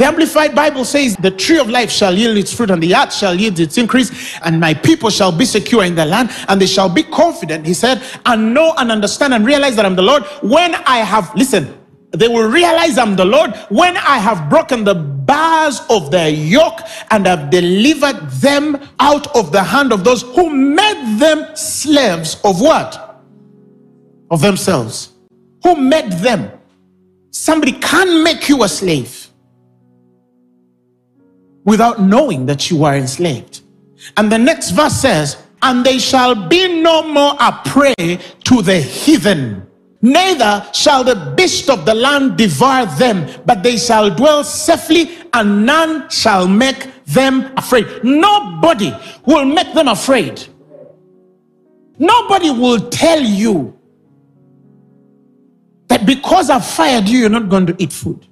[0.00, 3.12] The Amplified Bible says, The tree of life shall yield its fruit, and the earth
[3.12, 6.66] shall yield its increase, and my people shall be secure in the land, and they
[6.66, 10.22] shall be confident, he said, and know and understand and realize that I'm the Lord.
[10.40, 11.78] When I have, listen,
[12.12, 16.80] they will realize I'm the Lord when I have broken the bars of their yoke
[17.10, 22.58] and have delivered them out of the hand of those who made them slaves of
[22.62, 23.20] what?
[24.30, 25.10] Of themselves.
[25.62, 26.50] Who made them?
[27.32, 29.19] Somebody can make you a slave
[31.64, 33.62] without knowing that you are enslaved.
[34.16, 38.80] And the next verse says, And they shall be no more a prey to the
[38.80, 39.66] heathen.
[40.02, 45.66] Neither shall the beast of the land devour them, but they shall dwell safely, and
[45.66, 47.86] none shall make them afraid.
[48.02, 48.92] Nobody
[49.26, 50.42] will make them afraid.
[51.98, 53.78] Nobody will tell you
[55.88, 58.26] that because I've fired you, you're not going to eat food.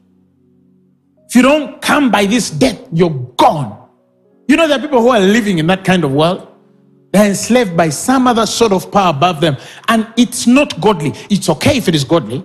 [1.29, 3.89] If you don't come by this death, you're gone.
[4.49, 6.49] You know, there are people who are living in that kind of world.
[7.13, 9.57] They're enslaved by some other sort of power above them.
[9.89, 11.13] And it's not godly.
[11.29, 12.45] It's okay if it is godly.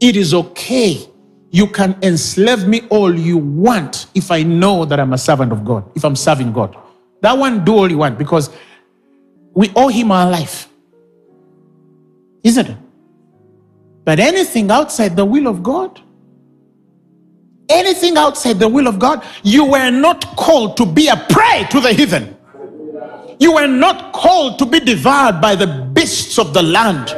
[0.00, 1.08] It is okay.
[1.50, 5.64] You can enslave me all you want if I know that I'm a servant of
[5.64, 6.76] God, if I'm serving God.
[7.20, 8.50] That one, do all you want because
[9.54, 10.68] we owe him our life.
[12.42, 12.76] Isn't it?
[14.04, 16.00] But anything outside the will of God,
[17.68, 21.80] anything outside the will of God, you were not called to be a prey to
[21.80, 22.36] the heathen.
[23.38, 27.16] You were not called to be devoured by the beasts of the land.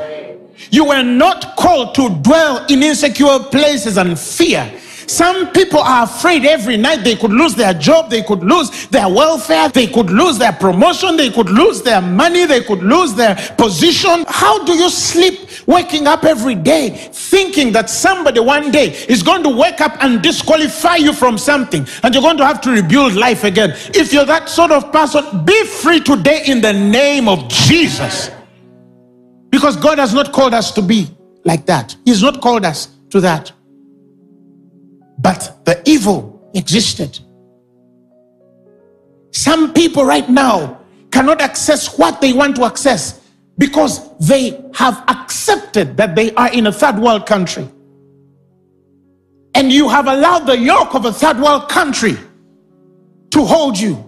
[0.70, 4.72] You were not called to dwell in insecure places and fear.
[5.06, 9.08] Some people are afraid every night they could lose their job, they could lose their
[9.08, 13.36] welfare, they could lose their promotion, they could lose their money, they could lose their
[13.56, 14.24] position.
[14.26, 19.42] How do you sleep waking up every day thinking that somebody one day is going
[19.42, 23.14] to wake up and disqualify you from something and you're going to have to rebuild
[23.14, 23.70] life again?
[23.94, 28.30] If you're that sort of person, be free today in the name of Jesus.
[29.50, 31.08] Because God has not called us to be
[31.44, 33.52] like that, He's not called us to that.
[35.18, 37.18] But the evil existed.
[39.30, 43.25] Some people right now cannot access what they want to access
[43.58, 47.68] because they have accepted that they are in a third world country.
[49.54, 52.16] And you have allowed the yoke of a third world country
[53.30, 54.02] to hold you.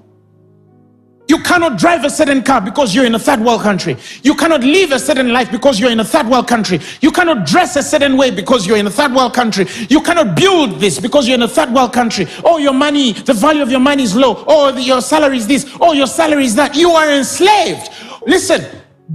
[1.29, 3.99] You cannot drive a certain car because you're in a third world country.
[4.23, 6.81] You cannot live a certain life because you're in a third world country.
[7.03, 9.67] You cannot dress a certain way because you're in a third world country.
[9.91, 12.27] You cannot build this because you're in a third world country.
[12.45, 14.43] Oh, your money, the value of your money is low.
[14.47, 15.71] Oh, your salary is this.
[15.81, 16.75] Oh, your salary is that.
[16.75, 17.91] You are enslaved.
[18.27, 18.65] Listen,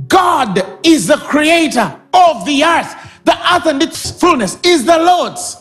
[0.08, 2.96] God is the creator of the earth.
[3.26, 5.58] The earth and its fullness is the Lord's.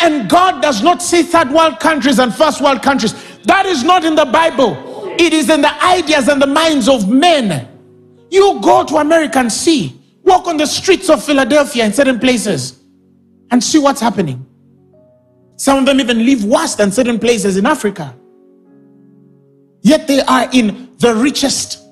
[0.00, 3.14] And God does not see third world countries and first world countries.
[3.44, 5.14] That is not in the Bible.
[5.18, 7.68] It is in the ideas and the minds of men.
[8.30, 12.80] You go to America and see, walk on the streets of Philadelphia in certain places
[13.50, 14.44] and see what's happening.
[15.56, 18.14] Some of them even live worse than certain places in Africa.
[19.82, 21.83] Yet they are in the richest,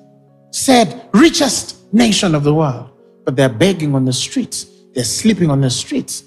[0.53, 2.91] said, richest nation of the world.
[3.25, 6.23] But they're begging on the streets, they're sleeping on the streets.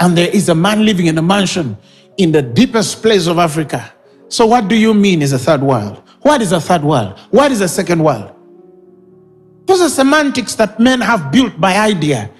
[0.00, 1.76] And there is a man living in a mansion
[2.16, 3.92] in the deepest place of Africa.
[4.28, 6.02] So, what do you mean is a third world?
[6.22, 7.18] What is a third world?
[7.30, 8.34] What is a second world?
[9.66, 12.30] Those are semantics that men have built by idea.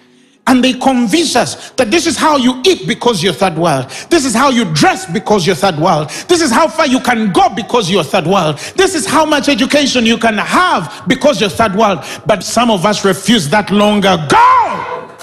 [0.51, 3.89] And they convince us that this is how you eat because you're third world.
[4.11, 6.11] This is how you dress because you're third world.
[6.27, 8.59] This is how far you can go because you're third world.
[8.75, 12.05] This is how much education you can have because you're third world.
[12.27, 15.17] But some of us refuse that long ago.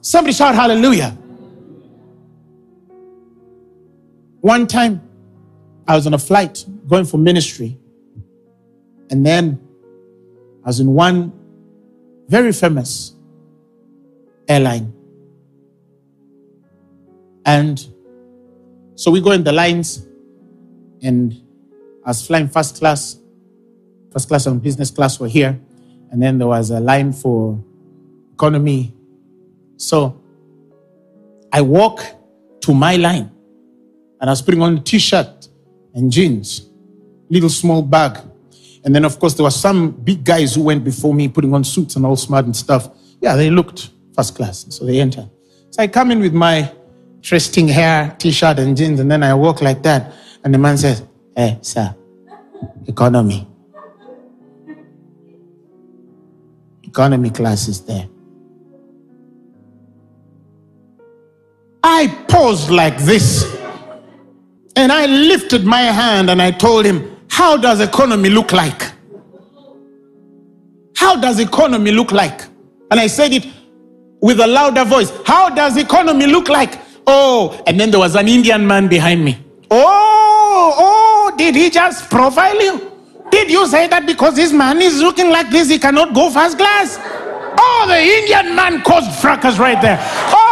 [0.00, 1.16] Somebody shout hallelujah.
[4.40, 5.00] One time,
[5.86, 7.78] I was on a flight going for ministry.
[9.10, 9.60] And then
[10.64, 11.32] I was in one
[12.26, 13.14] very famous
[14.48, 14.92] airline.
[17.46, 17.84] And
[18.94, 20.06] so we go in the lines,
[21.02, 21.34] and
[22.04, 23.18] I was flying first class.
[24.12, 25.58] First class and business class were here.
[26.10, 27.62] And then there was a line for
[28.32, 28.94] economy.
[29.76, 30.20] So
[31.52, 32.00] I walk
[32.60, 33.30] to my line,
[34.20, 35.48] and I was putting on a t shirt
[35.94, 36.70] and jeans,
[37.28, 38.18] little small bag.
[38.84, 41.64] And then, of course, there were some big guys who went before me putting on
[41.64, 42.90] suits and all smart and stuff.
[43.20, 44.66] Yeah, they looked first class.
[44.68, 45.28] So they enter.
[45.70, 46.70] So I come in with my
[47.16, 50.12] interesting hair, t shirt, and jeans, and then I walk like that.
[50.44, 51.02] And the man says,
[51.36, 51.94] Hey, sir,
[52.86, 53.48] economy.
[56.82, 58.08] Economy class is there.
[61.82, 63.44] I paused like this
[64.76, 68.92] and I lifted my hand and I told him, How does economy look like?
[70.96, 72.42] How does economy look like?
[72.90, 73.46] And I said it
[74.24, 75.12] with a louder voice.
[75.26, 76.80] How does economy look like?
[77.06, 79.38] Oh, and then there was an Indian man behind me.
[79.70, 82.90] Oh, oh, did he just profile you?
[83.30, 86.56] Did you say that because this man is looking like this, he cannot go first
[86.56, 86.96] class?
[87.58, 89.98] Oh, the Indian man caused fracas right there.
[90.00, 90.43] Oh,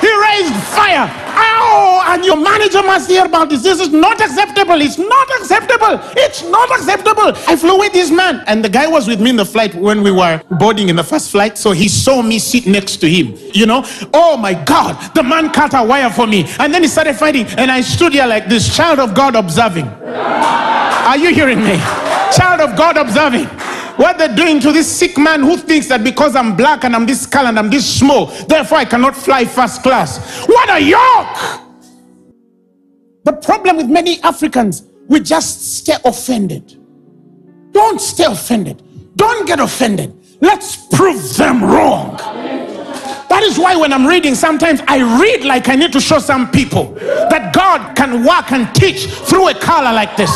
[0.00, 1.06] he raised fire.
[1.36, 3.62] Oh, and your manager must hear about this.
[3.62, 4.80] This is not acceptable.
[4.80, 6.00] It's not acceptable.
[6.16, 7.32] It's not acceptable.
[7.48, 10.02] I flew with this man, and the guy was with me in the flight when
[10.02, 11.58] we were boarding in the first flight.
[11.58, 13.34] So he saw me sit next to him.
[13.52, 16.88] You know, oh my God, the man cut a wire for me, and then he
[16.88, 19.86] started fighting, and I stood here like this child of God observing.
[19.86, 21.76] Are you hearing me?
[22.32, 23.48] Child of God observing
[23.96, 27.06] what they're doing to this sick man who thinks that because I'm black and I'm
[27.06, 30.46] this color and I'm this small, therefore I cannot fly first class.
[30.46, 31.60] What a yoke!
[33.24, 36.76] The problem with many Africans, we just stay offended.
[37.72, 38.82] Don't stay offended.
[39.16, 40.14] Don't get offended.
[40.40, 42.16] Let's prove them wrong.
[43.28, 46.50] That is why when I'm reading, sometimes I read like I need to show some
[46.50, 50.30] people that God can work and teach through a color like this.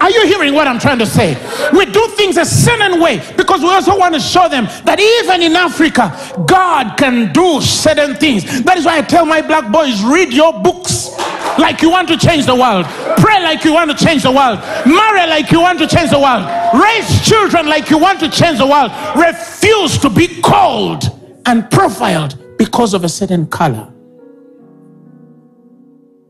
[0.00, 1.34] Are you hearing what I'm trying to say?
[1.72, 5.42] We do things a certain way because we also want to show them that even
[5.42, 6.12] in Africa,
[6.46, 8.62] God can do certain things.
[8.62, 11.10] That is why I tell my black boys read your books
[11.58, 12.86] like you want to change the world,
[13.18, 16.18] pray like you want to change the world, marry like you want to change the
[16.18, 16.46] world,
[16.80, 18.92] raise children like you want to change the world.
[19.16, 21.04] Refuse to be called
[21.46, 23.92] and profiled because of a certain color.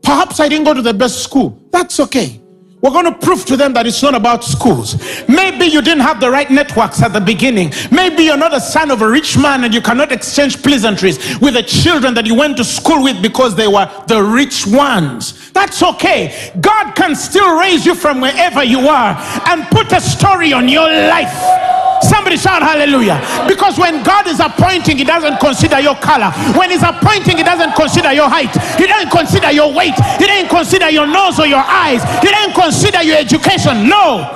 [0.01, 1.61] Perhaps I didn't go to the best school.
[1.71, 2.41] That's okay.
[2.81, 4.95] We're going to prove to them that it's not about schools.
[5.27, 7.73] Maybe you didn't have the right networks at the beginning.
[7.91, 11.55] Maybe you're not a son of a rich man and you cannot exchange pleasantries with
[11.55, 15.51] the children that you went to school with because they were the rich ones.
[15.51, 16.53] That's okay.
[16.61, 19.15] God can still raise you from wherever you are
[19.49, 21.68] and put a story on your life.
[22.01, 23.19] Somebody shout hallelujah.
[23.47, 26.31] Because when God is appointing, He doesn't consider your color.
[26.57, 28.51] When He's appointing, He doesn't consider your height.
[28.77, 29.95] He doesn't consider your weight.
[30.17, 32.03] He doesn't consider your nose or your eyes.
[32.21, 33.89] He doesn't consider your education.
[33.89, 34.35] No.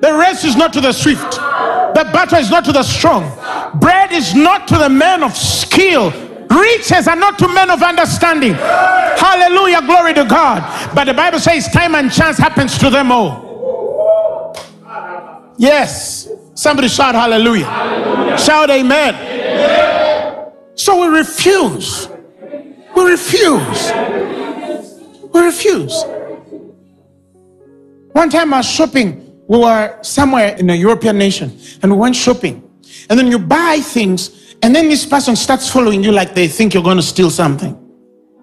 [0.00, 3.24] The race is not to the swift, the battle is not to the strong.
[3.80, 6.12] Bread is not to the man of skill.
[6.50, 8.54] Riches are not to men of understanding.
[8.54, 10.94] Hallelujah, glory to God.
[10.94, 13.45] But the Bible says time and chance happens to them all.
[15.58, 16.28] Yes.
[16.54, 17.64] Somebody shout hallelujah.
[17.64, 18.38] hallelujah.
[18.38, 19.14] Shout amen.
[19.14, 20.52] amen.
[20.74, 22.08] So we refuse.
[22.94, 23.92] We refuse.
[25.32, 26.04] We refuse.
[28.12, 29.22] One time I was shopping.
[29.48, 32.62] We were somewhere in a European nation and we went shopping.
[33.08, 36.74] And then you buy things, and then this person starts following you like they think
[36.74, 37.78] you're going to steal something.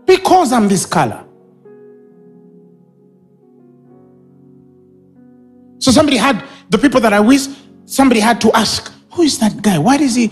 [0.05, 1.25] Because I'm this color.
[5.79, 7.47] So somebody had the people that I wish
[7.85, 9.77] somebody had to ask, who is that guy?
[9.77, 10.31] Why is he?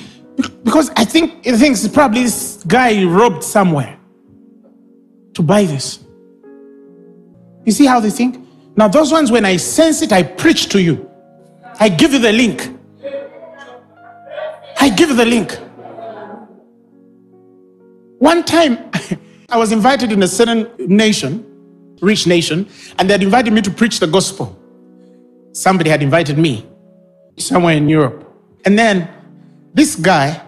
[0.63, 3.99] Because I think he thinks probably this guy robbed somewhere
[5.33, 5.99] to buy this.
[7.65, 8.47] You see how they think?
[8.75, 11.09] Now, those ones, when I sense it, I preach to you.
[11.79, 12.75] I give you the link.
[14.79, 15.57] I give you the link.
[18.17, 18.89] One time,
[19.49, 21.45] I was invited in a certain nation,
[22.01, 22.67] rich nation,
[22.97, 24.60] and they had invited me to preach the gospel
[25.53, 26.67] somebody had invited me
[27.37, 28.27] somewhere in Europe.
[28.65, 29.09] And then
[29.73, 30.41] this guy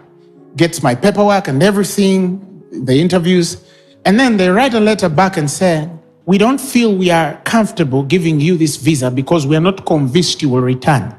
[0.55, 3.63] gets my paperwork and everything, the interviews,
[4.05, 5.89] and then they write a letter back and say,
[6.25, 10.41] We don't feel we are comfortable giving you this visa because we are not convinced
[10.41, 11.15] you will return.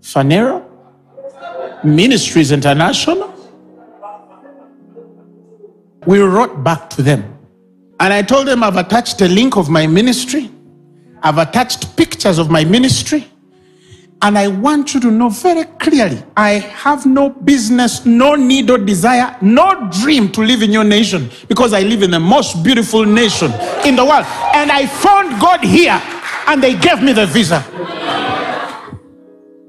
[0.00, 0.62] Phaneroo?
[1.84, 3.32] Ministries International?
[6.06, 7.30] We wrote back to them.
[8.00, 10.50] And I told them I've attached a link of my ministry
[11.24, 13.26] I've attached pictures of my ministry.
[14.20, 18.78] And I want you to know very clearly I have no business, no need or
[18.78, 23.04] desire, no dream to live in your nation because I live in the most beautiful
[23.04, 23.52] nation
[23.84, 24.24] in the world.
[24.54, 26.00] And I found God here
[26.46, 27.64] and they gave me the visa.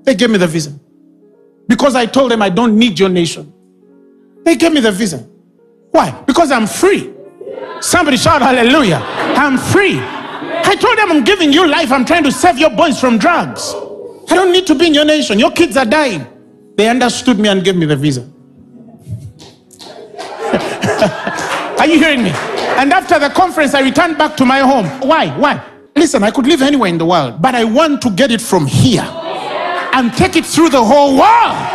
[0.03, 0.78] They gave me the visa
[1.68, 3.51] because I told them I don't need your nation.
[4.43, 5.28] They gave me the visa.
[5.91, 6.12] Why?
[6.28, 7.14] Because I'm free.
[7.82, 9.01] Somebody shout hallelujah.
[9.03, 9.99] I'm free.
[10.68, 11.91] I told them I'm giving you life.
[11.91, 13.74] I'm trying to save your boys from drugs.
[14.30, 15.39] I don't need to be in your nation.
[15.39, 16.26] Your kids are dying.
[16.76, 18.22] They understood me and gave me the visa.
[21.80, 22.32] are you hearing me?
[22.78, 24.86] And after the conference, I returned back to my home.
[25.07, 25.28] Why?
[25.38, 25.63] Why?
[25.95, 28.66] listen, I could live anywhere in the world, but I want to get it from
[28.66, 31.75] here and take it through the whole world.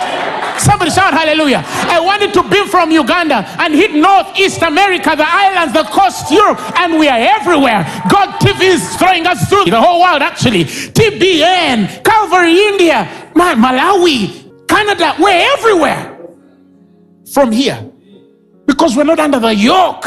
[0.60, 1.64] Somebody shout hallelujah.
[1.64, 6.60] I wanted to be from Uganda and hit Northeast America, the islands, the coast, Europe,
[6.78, 7.82] and we are everywhere.
[8.10, 10.64] God TV is throwing us through the whole world, actually.
[10.64, 16.18] TBN, Calvary, India, Malawi, Canada, we're everywhere
[17.32, 17.90] from here
[18.66, 20.04] because we're not under the yoke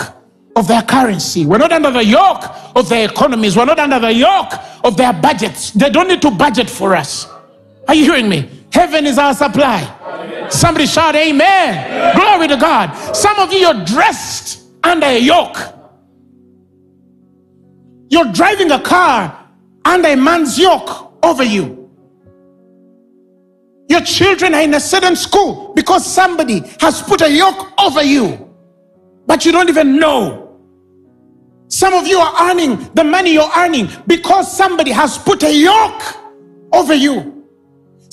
[0.56, 1.48] of their currency.
[1.48, 2.44] We're not under the yoke
[2.76, 3.58] of their economies.
[3.58, 5.72] We're not under the yoke of their budgets.
[5.72, 7.28] They don't need to budget for us.
[7.88, 8.50] Are you hearing me?
[8.72, 9.82] Heaven is our supply.
[10.54, 12.16] Somebody shout, Amen.
[12.16, 12.94] Glory to God.
[13.16, 15.58] Some of you are dressed under a yoke.
[18.10, 19.50] You're driving a car
[19.84, 21.90] under a man's yoke over you.
[23.90, 28.54] Your children are in a certain school because somebody has put a yoke over you,
[29.26, 30.60] but you don't even know.
[31.68, 36.04] Some of you are earning the money you're earning because somebody has put a yoke
[36.72, 37.33] over you.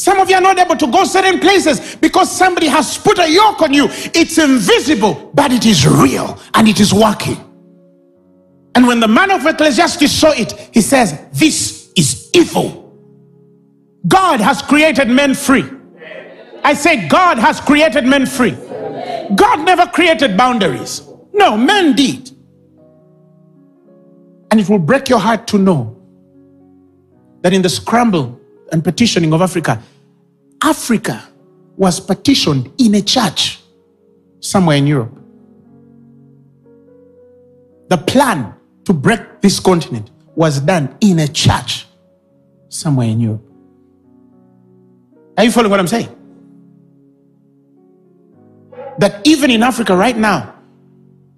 [0.01, 3.31] Some of you are not able to go certain places because somebody has put a
[3.31, 3.87] yoke on you.
[4.15, 7.37] It's invisible, but it is real and it is working.
[8.75, 12.99] And when the man of Ecclesiastes saw it, he says, This is evil.
[14.09, 15.67] God has created men free.
[16.65, 18.53] I say, God has created men free.
[19.35, 21.03] God never created boundaries.
[21.35, 22.31] No, men did.
[24.51, 25.95] And it will break your heart to know
[27.43, 28.40] that in the scramble
[28.73, 29.83] and petitioning of Africa,
[30.63, 31.23] Africa
[31.77, 33.61] was petitioned in a church
[34.41, 35.17] somewhere in Europe.
[37.89, 38.55] The plan
[38.85, 41.87] to break this continent was done in a church
[42.69, 43.43] somewhere in Europe.
[45.37, 46.15] Are you following what I'm saying?
[48.99, 50.55] That even in Africa right now,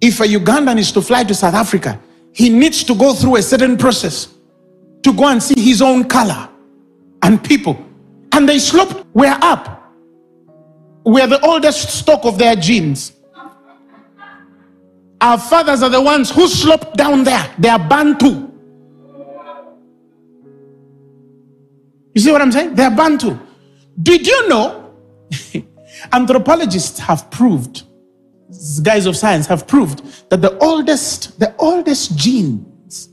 [0.01, 1.99] if a Ugandan is to fly to South Africa,
[2.33, 4.27] he needs to go through a certain process
[5.03, 6.49] to go and see his own color
[7.23, 7.83] and people.
[8.33, 9.91] And they sloped, we're up.
[11.05, 13.13] We're the oldest stock of their genes.
[15.19, 17.49] Our fathers are the ones who sloped down there.
[17.57, 18.51] They are Bantu.
[22.13, 22.75] You see what I'm saying?
[22.75, 23.39] They are Bantu.
[24.01, 24.93] Did you know?
[26.11, 27.83] Anthropologists have proved,
[28.83, 33.09] guys of science have proved that the oldest, the oldest genes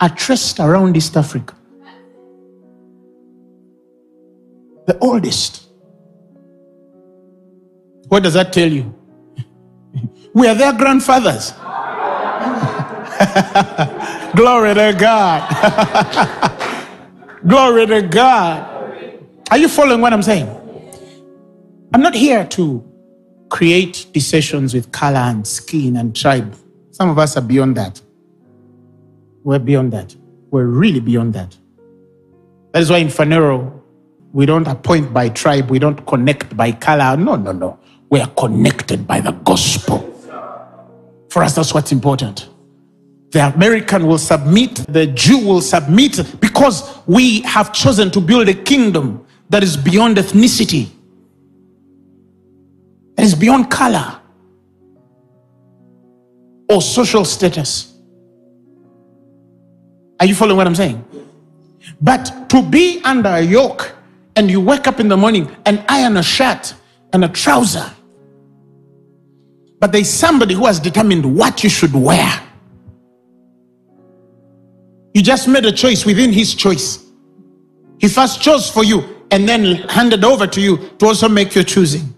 [0.00, 1.54] are traced around East Africa.
[4.86, 5.68] The oldest.
[8.08, 8.94] What does that tell you?
[10.34, 11.52] we are their grandfathers.
[14.34, 15.48] Glory to God.
[17.46, 18.68] Glory to God.
[19.50, 20.48] Are you following what I'm saying?
[21.94, 22.82] I'm not here to
[23.50, 26.54] create decisions with color and skin and tribe.
[26.90, 28.00] Some of us are beyond that.
[29.44, 30.14] We're beyond that.
[30.50, 31.56] We're really beyond that.
[32.72, 33.81] That is why in Phaneroo,
[34.32, 35.70] we don't appoint by tribe.
[35.70, 37.16] We don't connect by color.
[37.16, 37.78] No, no, no.
[38.10, 40.08] We are connected by the gospel.
[41.30, 42.48] For us, that's what's important.
[43.30, 48.54] The American will submit, the Jew will submit because we have chosen to build a
[48.54, 50.90] kingdom that is beyond ethnicity,
[53.16, 54.20] that is beyond color
[56.68, 57.94] or social status.
[60.20, 61.02] Are you following what I'm saying?
[62.00, 63.94] But to be under a yoke
[64.36, 66.74] and you wake up in the morning and iron a shirt
[67.12, 67.90] and a trouser.
[69.78, 72.40] But there's somebody who has determined what you should wear.
[75.14, 77.04] You just made a choice within his choice.
[77.98, 81.64] He first chose for you and then handed over to you to also make your
[81.64, 82.14] choosing.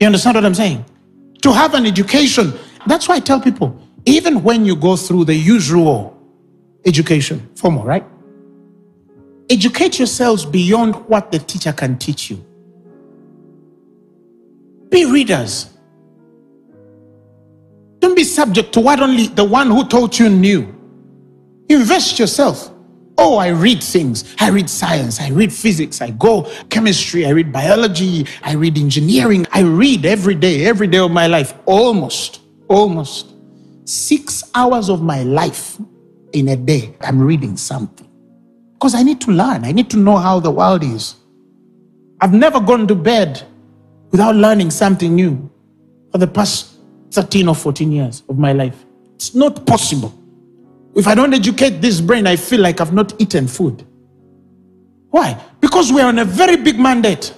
[0.00, 0.84] You understand what I'm saying?
[1.42, 2.52] To have an education.
[2.86, 6.16] That's why I tell people, even when you go through the usual
[6.84, 8.04] education, formal, right?
[9.50, 12.44] Educate yourselves beyond what the teacher can teach you.
[14.90, 15.70] Be readers.
[17.98, 20.74] Don't be subject to what only the one who taught you knew.
[21.68, 22.70] Invest yourself.
[23.16, 24.34] Oh, I read things.
[24.40, 25.20] I read science.
[25.20, 26.00] I read physics.
[26.00, 27.26] I go chemistry.
[27.26, 28.26] I read biology.
[28.42, 29.46] I read engineering.
[29.52, 31.54] I read every day, every day of my life.
[31.66, 33.34] Almost, almost
[33.84, 35.78] six hours of my life
[36.32, 38.03] in a day, I'm reading something.
[38.84, 39.64] Because I need to learn.
[39.64, 41.14] I need to know how the world is.
[42.20, 43.42] I've never gone to bed
[44.10, 45.50] without learning something new
[46.12, 46.76] for the past
[47.12, 48.84] 13 or 14 years of my life.
[49.14, 50.12] It's not possible.
[50.94, 53.86] If I don't educate this brain, I feel like I've not eaten food.
[55.08, 55.42] Why?
[55.62, 57.32] Because we're on a very big mandate.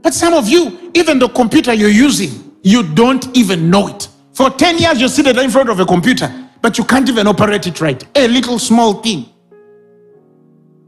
[0.00, 4.08] But some of you, even the computer you're using, you don't even know it.
[4.32, 6.32] For 10 years, you sit in front of a computer
[6.64, 8.02] but you can't even operate it right.
[8.16, 9.26] A little small thing,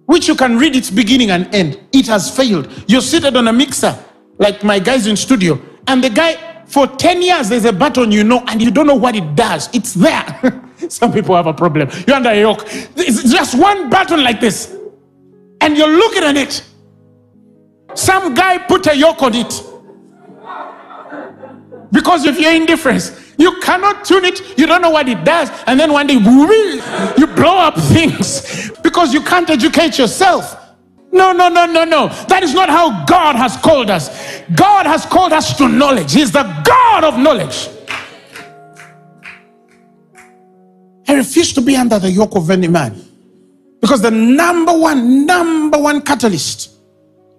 [0.07, 1.81] which you can read its beginning and end.
[1.93, 2.69] It has failed.
[2.89, 3.97] You're seated on a mixer,
[4.39, 8.25] like my guys in studio, and the guy for 10 years there's a button you
[8.25, 9.69] know and you don't know what it does.
[9.75, 10.63] It's there.
[10.89, 11.89] Some people have a problem.
[12.07, 12.63] You're under a yoke.
[12.67, 14.77] It's just one button like this,
[15.61, 16.65] and you're looking at it.
[17.95, 19.63] Some guy put a yoke on it
[21.91, 23.26] because of your indifference.
[23.39, 27.27] You cannot tune it, you don't know what it does, and then one day you
[27.27, 30.63] blow up things because you can't educate yourself.
[31.13, 32.09] No, no, no, no, no.
[32.29, 34.09] That is not how God has called us.
[34.55, 37.69] God has called us to knowledge, He's the God of knowledge.
[41.09, 43.01] I refuse to be under the yoke of any man
[43.81, 46.71] because the number one, number one catalyst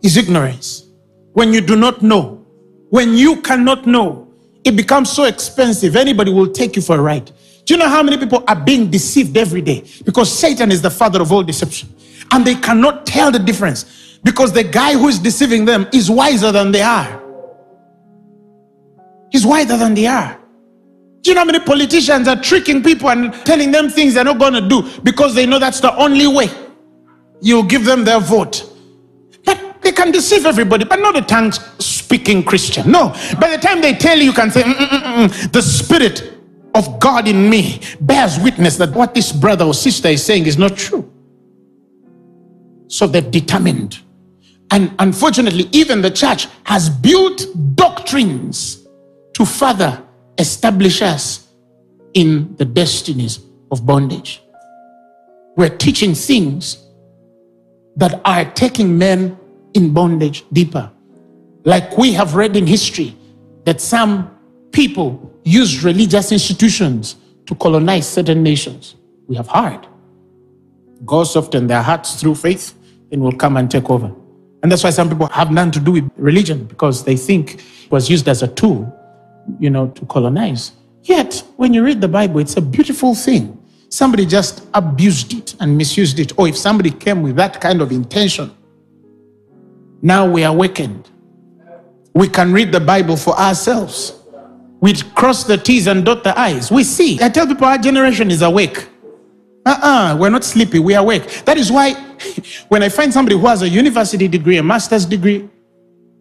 [0.03, 0.85] is ignorance.
[1.33, 2.45] When you do not know,
[2.89, 4.26] when you cannot know,
[4.67, 5.95] it becomes so expensive.
[5.95, 7.31] Anybody will take you for a ride.
[7.63, 9.85] Do you know how many people are being deceived every day?
[10.03, 11.87] Because Satan is the father of all deception.
[12.31, 16.51] And they cannot tell the difference because the guy who is deceiving them is wiser
[16.51, 17.23] than they are.
[19.31, 20.37] He's wiser than they are.
[21.21, 24.37] Do you know how many politicians are tricking people and telling them things they're not
[24.37, 26.49] going to do because they know that's the only way
[27.41, 28.69] you'll give them their vote?
[29.87, 32.91] They can deceive everybody, but not a tongue speaking Christian.
[32.91, 33.15] No.
[33.39, 36.33] By the time they tell you, you can say, mm, mm, mm, the Spirit
[36.75, 40.57] of God in me bears witness that what this brother or sister is saying is
[40.57, 41.09] not true.
[42.89, 43.99] So they're determined.
[44.71, 48.85] And unfortunately, even the church has built doctrines
[49.35, 50.03] to further
[50.37, 51.47] establish us
[52.13, 53.39] in the destinies
[53.71, 54.43] of bondage.
[55.55, 56.77] We're teaching things
[57.95, 59.37] that are taking men
[59.77, 60.91] in bondage deeper.
[61.63, 63.15] Like we have read in history
[63.63, 64.29] that some
[64.71, 67.15] people used religious institutions
[67.45, 68.95] to colonize certain nations.
[69.27, 69.87] We have heard.
[71.05, 72.73] God soften their hearts through faith,
[73.11, 74.11] and will come and take over.
[74.63, 77.55] And that's why some people have nothing to do with religion because they think
[77.85, 78.91] it was used as a tool,
[79.59, 80.73] you know, to colonize.
[81.03, 83.57] Yet, when you read the Bible, it's a beautiful thing.
[83.89, 86.37] Somebody just abused it and misused it.
[86.37, 88.51] Or if somebody came with that kind of intention,
[90.01, 91.09] now we are awakened.
[92.13, 94.13] We can read the Bible for ourselves.
[94.79, 96.71] We cross the T's and dot the I's.
[96.71, 97.19] We see.
[97.21, 98.87] I tell people our generation is awake.
[99.65, 101.43] Uh-uh, we're not sleepy, we are awake.
[101.43, 101.93] That is why
[102.69, 105.49] when I find somebody who has a university degree, a master's degree,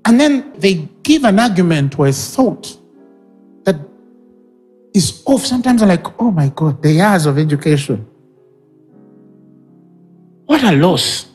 [0.05, 2.77] and then they give an argument or a thought
[3.64, 3.77] that
[4.95, 8.07] is off, sometimes I'm like, oh my God, the years of education.
[10.47, 11.27] What a loss.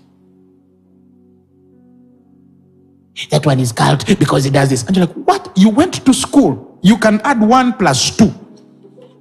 [3.30, 4.84] That one is cult because he does this.
[4.84, 5.52] And you're like, what?
[5.56, 6.80] You went to school.
[6.82, 8.34] You can add one plus two.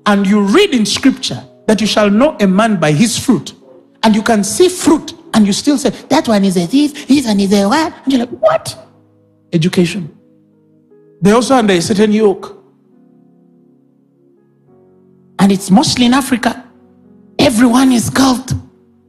[0.06, 3.54] And you read in scripture that you shall know a man by his fruit.
[4.02, 7.26] And you can see fruit and you still say, that one is a thief, this
[7.26, 7.92] one is a what?
[8.04, 8.88] And you're like, what?
[9.52, 10.16] Education.
[11.20, 12.56] They also under a certain yoke.
[15.38, 16.64] And it's mostly in Africa.
[17.38, 18.52] Everyone is cult.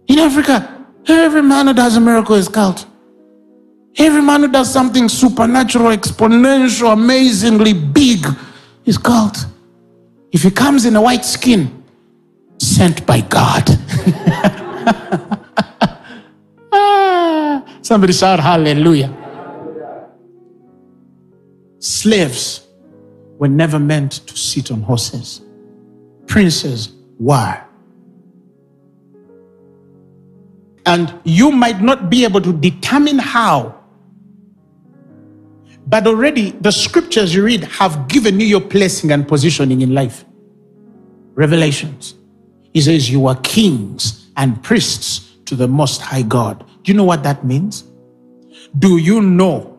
[0.08, 2.86] In Africa, every man who does a miracle is cult.
[3.98, 8.26] Every man who does something supernatural, exponential, amazingly big
[8.86, 9.38] is called.
[10.32, 11.84] If he comes in a white skin,
[12.58, 13.64] sent by God.
[16.72, 19.18] ah, somebody shout hallelujah.
[21.80, 22.68] Slaves
[23.40, 25.42] were never meant to sit on horses.
[26.28, 27.62] Princes were.
[30.86, 33.81] And you might not be able to determine how
[35.92, 40.24] but already the scriptures you read have given you your placing and positioning in life.
[41.36, 42.16] Revelations.
[42.74, 46.66] He says, You are kings and priests to the Most High God.
[46.84, 47.84] Do you know what that means?
[48.80, 49.78] Do you know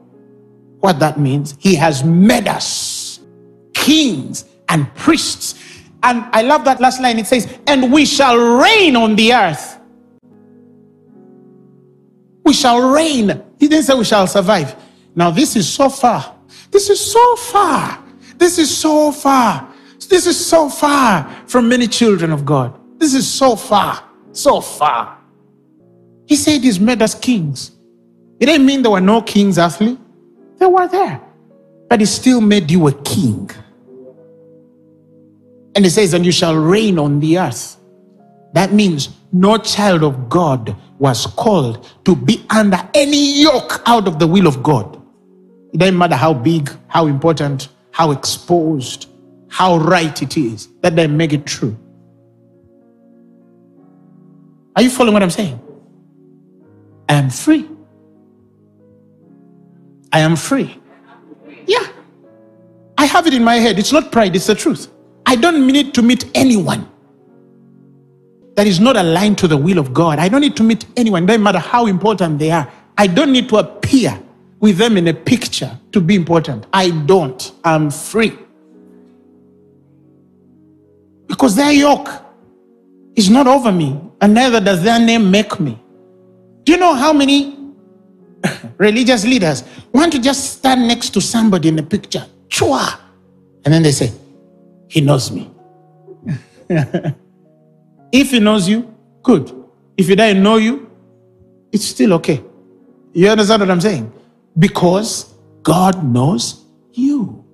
[0.81, 1.57] what that means?
[1.59, 3.21] He has made us
[3.73, 5.55] kings and priests.
[6.03, 7.19] And I love that last line.
[7.19, 9.79] It says, And we shall reign on the earth.
[12.45, 13.43] We shall reign.
[13.59, 14.77] He didn't say we shall survive.
[15.15, 16.37] Now, this is so far.
[16.71, 18.03] This is so far.
[18.37, 19.69] This is so far.
[20.09, 22.79] This is so far from many children of God.
[22.99, 24.03] This is so far,
[24.33, 25.19] so far.
[26.27, 27.73] He said he's made us kings.
[28.41, 29.99] It didn't mean there were no kings earthly.
[30.59, 31.21] They were there.
[31.89, 33.51] But he still made you a king.
[35.75, 37.77] And he says, and you shall reign on the earth.
[38.55, 44.19] That means no child of God was called to be under any yoke out of
[44.19, 45.02] the will of God.
[45.73, 49.09] It doesn't matter how big, how important, how exposed,
[49.49, 50.69] how right it is.
[50.83, 51.77] That doesn't make it true.
[54.77, 55.61] Are you following what I'm saying?
[57.09, 57.69] I am free.
[60.13, 60.79] I am free.
[61.67, 61.87] Yeah.
[62.99, 63.79] I have it in my head.
[63.79, 64.91] It's not pride, it's the truth.
[65.27, 66.89] I don't need to meet anyone
[68.55, 70.19] that is not aligned to the will of God.
[70.19, 72.71] I don't need to meet anyone, no matter how important they are.
[72.99, 74.23] I don't need to appear
[74.63, 76.67] with them in a picture to be important.
[76.73, 77.53] I don't.
[77.65, 78.39] I'm free.
[81.27, 82.09] Because their yoke
[83.17, 85.79] is not over me, and neither does their name make me.
[86.63, 87.59] Do you know how many
[88.79, 92.25] religious leaders want to just stand next to somebody in a picture?
[92.49, 93.01] Chua!
[93.65, 94.13] And then they say,
[94.89, 95.51] He knows me.
[98.13, 98.95] if he knows you,
[99.25, 99.53] good.
[99.97, 100.89] If he doesn't know you,
[101.73, 102.41] it's still okay.
[103.13, 104.13] You understand what I'm saying?
[104.59, 107.45] Because God knows you.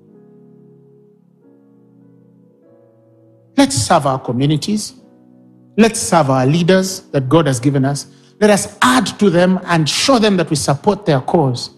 [3.57, 4.95] Let's serve our communities.
[5.77, 8.07] Let's serve our leaders that God has given us.
[8.41, 11.71] Let us add to them and show them that we support their cause.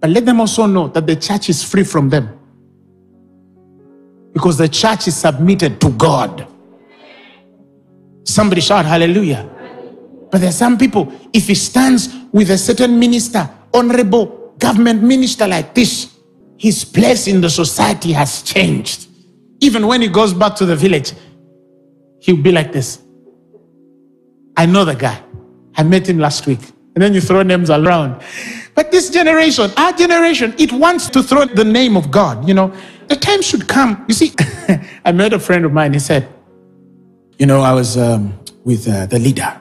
[0.00, 2.38] But let them also know that the church is free from them.
[4.32, 6.46] Because the church is submitted to God.
[8.24, 9.48] Somebody shout hallelujah.
[10.30, 15.46] But there are some people, if he stands with a certain minister, honorable government minister
[15.46, 16.16] like this,
[16.56, 19.08] his place in the society has changed.
[19.60, 21.12] Even when he goes back to the village,
[22.20, 23.02] he'll be like this.
[24.56, 25.22] I know the guy.
[25.76, 26.60] I met him last week.
[26.94, 28.22] And then you throw names around.
[28.74, 32.46] But this generation, our generation, it wants to throw the name of God.
[32.46, 32.74] You know,
[33.08, 34.04] the time should come.
[34.08, 34.32] You see,
[35.04, 35.92] I met a friend of mine.
[35.94, 36.28] He said,
[37.38, 39.60] You know, I was um, with uh, the leader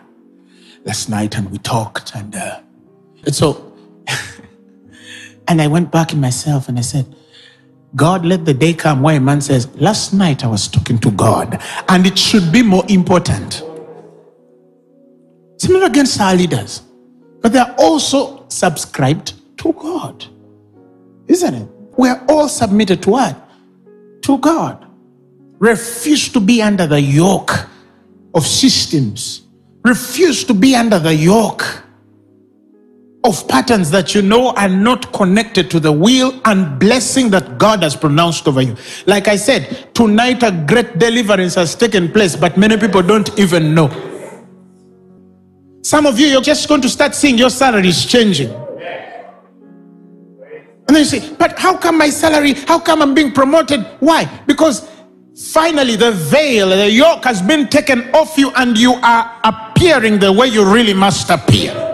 [0.86, 2.16] last night and we talked.
[2.16, 2.60] And, uh,
[3.26, 3.71] and so,
[5.52, 7.06] and I went back in myself and I said,
[7.94, 11.12] God, let the day come where a man says, Last night I was talking to
[11.12, 13.62] God, and it should be more important.
[15.56, 16.84] It's not against our leaders,
[17.42, 20.26] but they're also subscribed to God.
[21.28, 21.68] Isn't it?
[21.98, 23.36] We're all submitted to what?
[24.22, 24.88] To God.
[25.60, 27.52] Refuse to be under the yoke
[28.34, 29.42] of systems.
[29.84, 31.84] Refuse to be under the yoke
[33.24, 37.84] of patterns that you know are not connected to the will and blessing that God
[37.84, 38.76] has pronounced over you.
[39.06, 43.76] Like I said, tonight a great deliverance has taken place, but many people don't even
[43.76, 43.90] know.
[45.84, 48.50] Some of you, you're just going to start seeing your salary is changing.
[48.50, 49.36] And
[50.96, 53.86] then you say, but how come my salary, how come I'm being promoted?
[54.00, 54.26] Why?
[54.46, 54.90] Because
[55.54, 60.34] finally the veil, the yoke has been taken off you and you are appearing the
[60.34, 61.91] way you really must appear.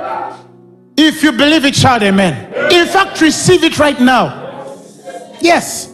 [0.98, 2.54] If you believe it, shout amen.
[2.74, 4.46] In fact, receive it right now.
[5.40, 5.94] Yes.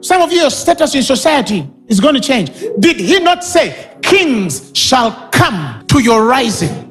[0.00, 2.50] Some of your status in society is going to change.
[2.80, 6.88] Did he not say, Kings shall come to your rising?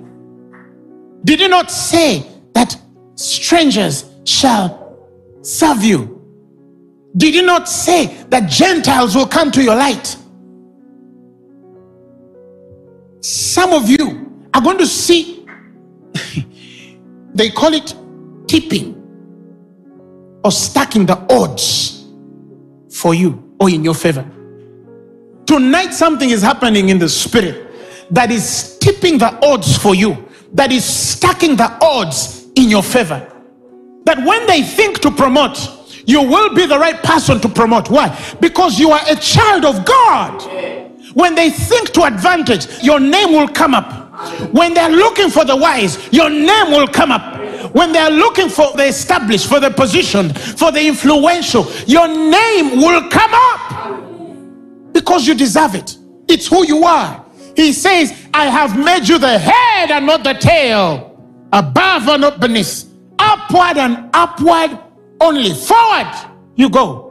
[1.26, 2.80] Did he not say that
[3.16, 4.98] strangers shall
[5.42, 6.22] serve you?
[7.18, 10.16] Did he not say that Gentiles will come to your light?
[13.20, 15.41] Some of you are going to see
[17.34, 17.96] They call it
[18.48, 18.96] tipping
[20.44, 22.06] or stacking the odds
[22.92, 24.26] for you or in your favor.
[25.46, 27.72] Tonight, something is happening in the spirit
[28.12, 33.26] that is tipping the odds for you, that is stacking the odds in your favor.
[34.06, 35.58] That when they think to promote,
[36.06, 37.90] you will be the right person to promote.
[37.90, 38.18] Why?
[38.40, 40.42] Because you are a child of God.
[41.14, 44.01] When they think to advantage, your name will come up.
[44.52, 47.40] When they're looking for the wise, your name will come up.
[47.74, 53.10] When they're looking for the established, for the position, for the influential, your name will
[53.10, 55.98] come up because you deserve it.
[56.28, 57.26] It's who you are.
[57.56, 61.18] He says, I have made you the head and not the tail,
[61.54, 62.86] above and not beneath,
[63.20, 64.78] upward and upward
[65.20, 65.54] only.
[65.54, 66.12] Forward
[66.56, 67.10] you go.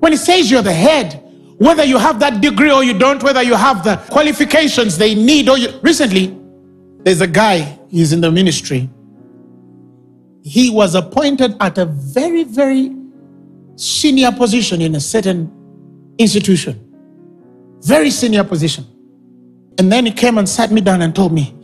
[0.00, 1.22] When he says you're the head,
[1.58, 5.48] whether you have that degree or you don't, whether you have the qualifications they need
[5.48, 6.39] or you recently
[7.02, 8.88] there's a guy, he's in the ministry.
[10.42, 12.94] He was appointed at a very, very
[13.76, 15.50] senior position in a certain
[16.18, 16.78] institution.
[17.82, 18.86] Very senior position.
[19.78, 21.54] And then he came and sat me down and told me,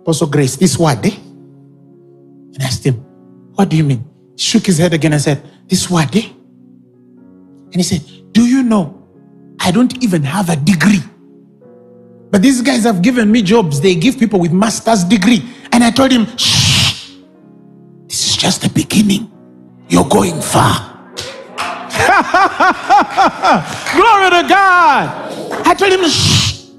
[0.00, 1.04] Apostle Grace, this what?
[1.06, 1.14] Eh?
[1.14, 2.94] And I asked him,
[3.54, 4.04] What do you mean?
[4.36, 6.14] He shook his head again and said, This what?
[6.16, 6.26] Eh?
[6.26, 8.02] And he said,
[8.32, 9.06] Do you know
[9.60, 11.02] I don't even have a degree?
[12.32, 13.78] But these guys have given me jobs.
[13.78, 15.44] They give people with master's degree.
[15.70, 17.10] And I told him, shh,
[18.08, 19.30] this is just the beginning.
[19.90, 20.88] You're going far.
[23.92, 25.66] Glory to God.
[25.66, 26.70] I told him, shh,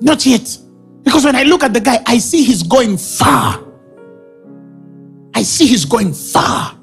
[0.00, 0.58] not yet.
[1.02, 3.62] Because when I look at the guy, I see he's going far.
[5.34, 6.78] I see he's going far.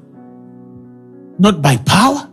[1.39, 2.29] Not by power,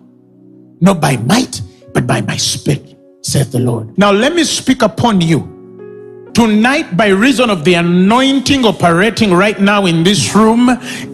[0.80, 1.62] not by might,
[1.94, 2.85] but by my spirit,
[3.26, 3.98] saith the Lord.
[3.98, 5.52] Now let me speak upon you.
[6.32, 10.68] Tonight, by reason of the anointing operating right now in this room,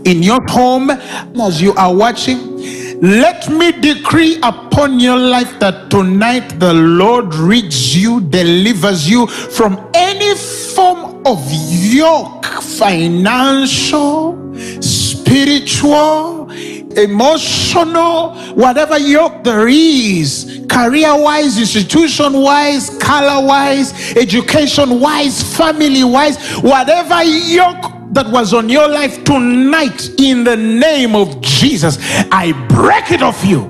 [0.04, 6.58] in your home, as you are watching, let me decree upon your life that tonight
[6.58, 14.36] the Lord rids you, delivers you from any form of yoke, financial,
[14.82, 16.50] spiritual,
[16.96, 26.36] emotional, whatever yoke there is, career wise, institution wise, color wise, education wise, family wise,
[26.62, 31.98] whatever yoke that was on your life tonight, in the name of Jesus,
[32.30, 33.68] I break it off you.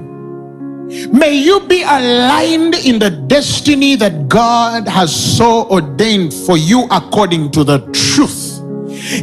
[1.10, 7.50] May you be aligned in the destiny that God has so ordained for you according
[7.52, 8.41] to the truth.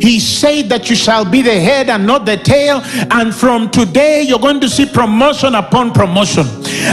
[0.02, 2.82] He said that you shall be the head and not the tail.
[3.12, 6.46] And from today, you're going to see promotion upon promotion.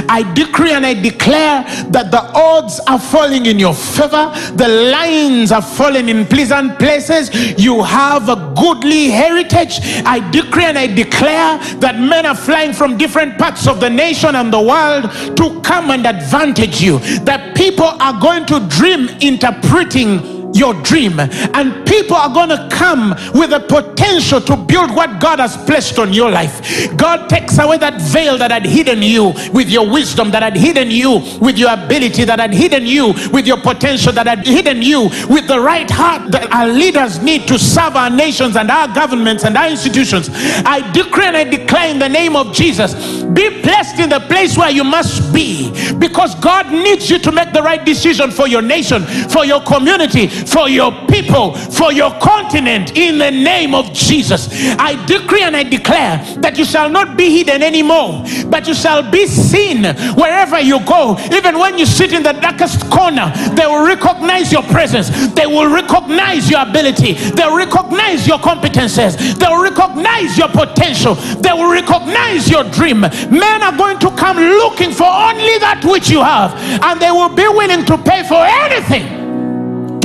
[0.09, 5.53] I decree and I declare that the odds are falling in your favor, the lines
[5.53, 7.30] are falling in pleasant places.
[7.59, 9.78] You have a goodly heritage.
[10.05, 14.34] I decree and I declare that men are flying from different parts of the nation
[14.34, 16.99] and the world to come and advantage you.
[17.20, 21.20] That people are going to dream interpreting your dream.
[21.20, 25.98] And people are going to come with the potential to build what God has placed
[25.98, 26.96] on your life.
[26.96, 30.90] God takes away that veil that had hidden you with your wisdom, that had hidden
[30.90, 35.09] you with your ability, that had hidden you with your potential, that had hidden you
[35.28, 39.44] with the right heart that our leaders need to serve our nations and our governments
[39.44, 40.28] and our institutions.
[40.32, 42.94] I decree and I declare in the name of Jesus
[43.36, 47.52] be blessed in the place where you must be because God needs you to make
[47.52, 52.97] the right decision for your nation, for your community, for your people, for your continent
[52.97, 54.49] in the name of Jesus.
[54.78, 59.09] I decree and I declare that you shall not be hidden anymore, but you shall
[59.11, 59.84] be seen
[60.14, 61.18] wherever you go.
[61.32, 65.70] Even when you sit in the darkest corner, they will recognize your presence, they will
[65.70, 71.70] recognize your ability, they will recognize your competences, they will recognize your potential, they will
[71.70, 73.01] recognize your dream.
[73.01, 77.34] Men are going to come looking for only that which you have, and they will
[77.34, 79.16] be willing to pay for anything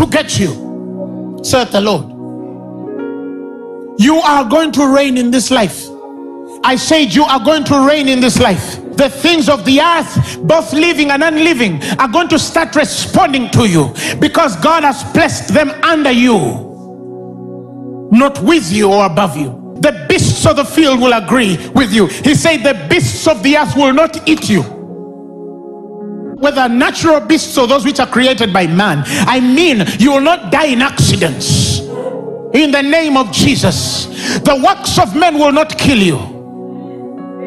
[0.01, 2.09] to get you, saith the Lord.
[3.99, 5.87] You are going to reign in this life.
[6.63, 8.79] I said, You are going to reign in this life.
[8.95, 13.67] The things of the earth, both living and unliving, are going to start responding to
[13.67, 19.77] you because God has placed them under you, not with you or above you.
[19.81, 22.07] The beasts of the field will agree with you.
[22.07, 24.80] He said, The beasts of the earth will not eat you
[26.41, 29.03] whether natural beasts or those which are created by man.
[29.27, 31.79] I mean, you will not die in accidents.
[32.53, 34.07] In the name of Jesus,
[34.39, 36.17] the works of men will not kill you,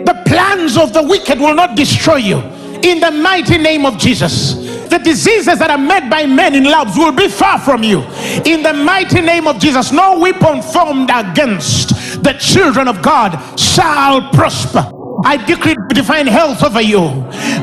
[0.07, 2.39] the plans of the wicked will not destroy you.
[2.83, 4.55] In the mighty name of Jesus,
[4.89, 8.01] the diseases that are made by men in labs will be far from you.
[8.45, 14.31] In the mighty name of Jesus, no weapon formed against the children of God shall
[14.31, 14.94] prosper.
[15.23, 17.01] I decree divine health over you.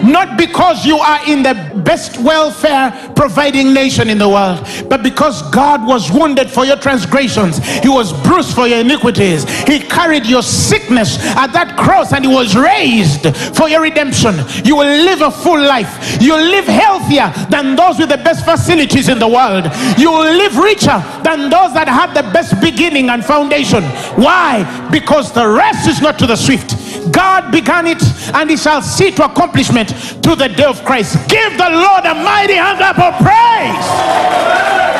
[0.04, 5.42] Not because you are in the best welfare providing nation in the world, but because
[5.52, 9.44] God was wounded for your transgressions, He was bruised for your iniquities.
[9.68, 14.36] He carried your sickness at that cross and He was raised for your redemption.
[14.64, 16.22] You will live a full life.
[16.22, 19.66] You will live healthier than those with the best facilities in the world.
[19.98, 23.84] You will live richer than those that have the best beginning and foundation.
[24.16, 24.90] Why?
[24.92, 26.81] Because the rest is not to the swift.
[27.12, 28.02] God began it
[28.34, 29.90] and he shall see to accomplishment
[30.24, 31.18] to the day of Christ.
[31.30, 34.92] Give the Lord a mighty hand up of praise.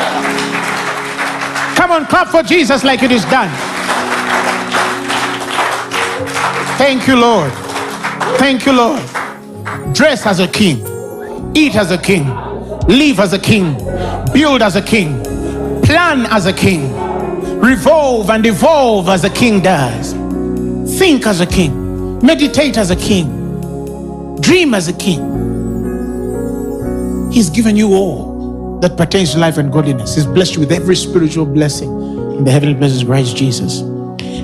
[1.76, 3.50] Come on, clap for Jesus like it is done.
[6.78, 7.52] Thank you, Lord.
[8.38, 9.02] Thank you, Lord.
[9.94, 10.78] Dress as a king,
[11.54, 12.26] eat as a king,
[12.88, 13.74] live as a king,
[14.32, 15.22] build as a king,
[15.82, 16.92] plan as a king,
[17.60, 20.12] revolve and evolve as a king does,
[20.98, 21.81] think as a king,
[22.22, 25.20] meditate as a king, dream as a king.
[27.32, 30.14] He's given you all that pertains to life and godliness.
[30.14, 31.90] He's blessed you with every spiritual blessing
[32.36, 33.80] in the heavenly places, Christ Jesus.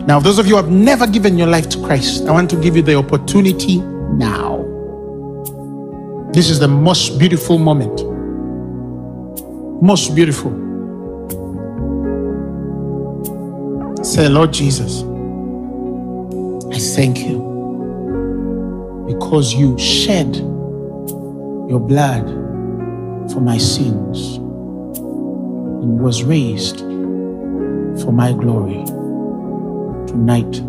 [0.06, 2.56] Now, those of you who have never given your life to Christ, I want to
[2.56, 4.64] give you the opportunity now.
[6.32, 8.04] This is the most beautiful moment.
[9.82, 10.50] Most beautiful.
[14.02, 15.02] Say, Lord Jesus,
[16.74, 17.47] I thank you
[19.08, 22.26] because you shed your blood
[23.32, 24.36] for my sins.
[24.36, 26.80] and was raised
[28.02, 28.84] for my glory.
[30.06, 30.60] Tonight,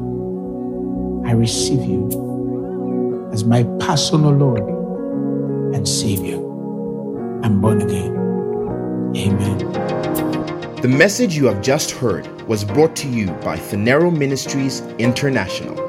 [1.27, 4.63] I receive you as my personal Lord
[5.75, 6.37] and Savior.
[7.43, 8.15] I'm born again.
[9.17, 9.57] Amen.
[10.81, 15.88] The message you have just heard was brought to you by Phaneroo Ministries International.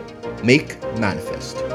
[0.43, 1.70] make manifest.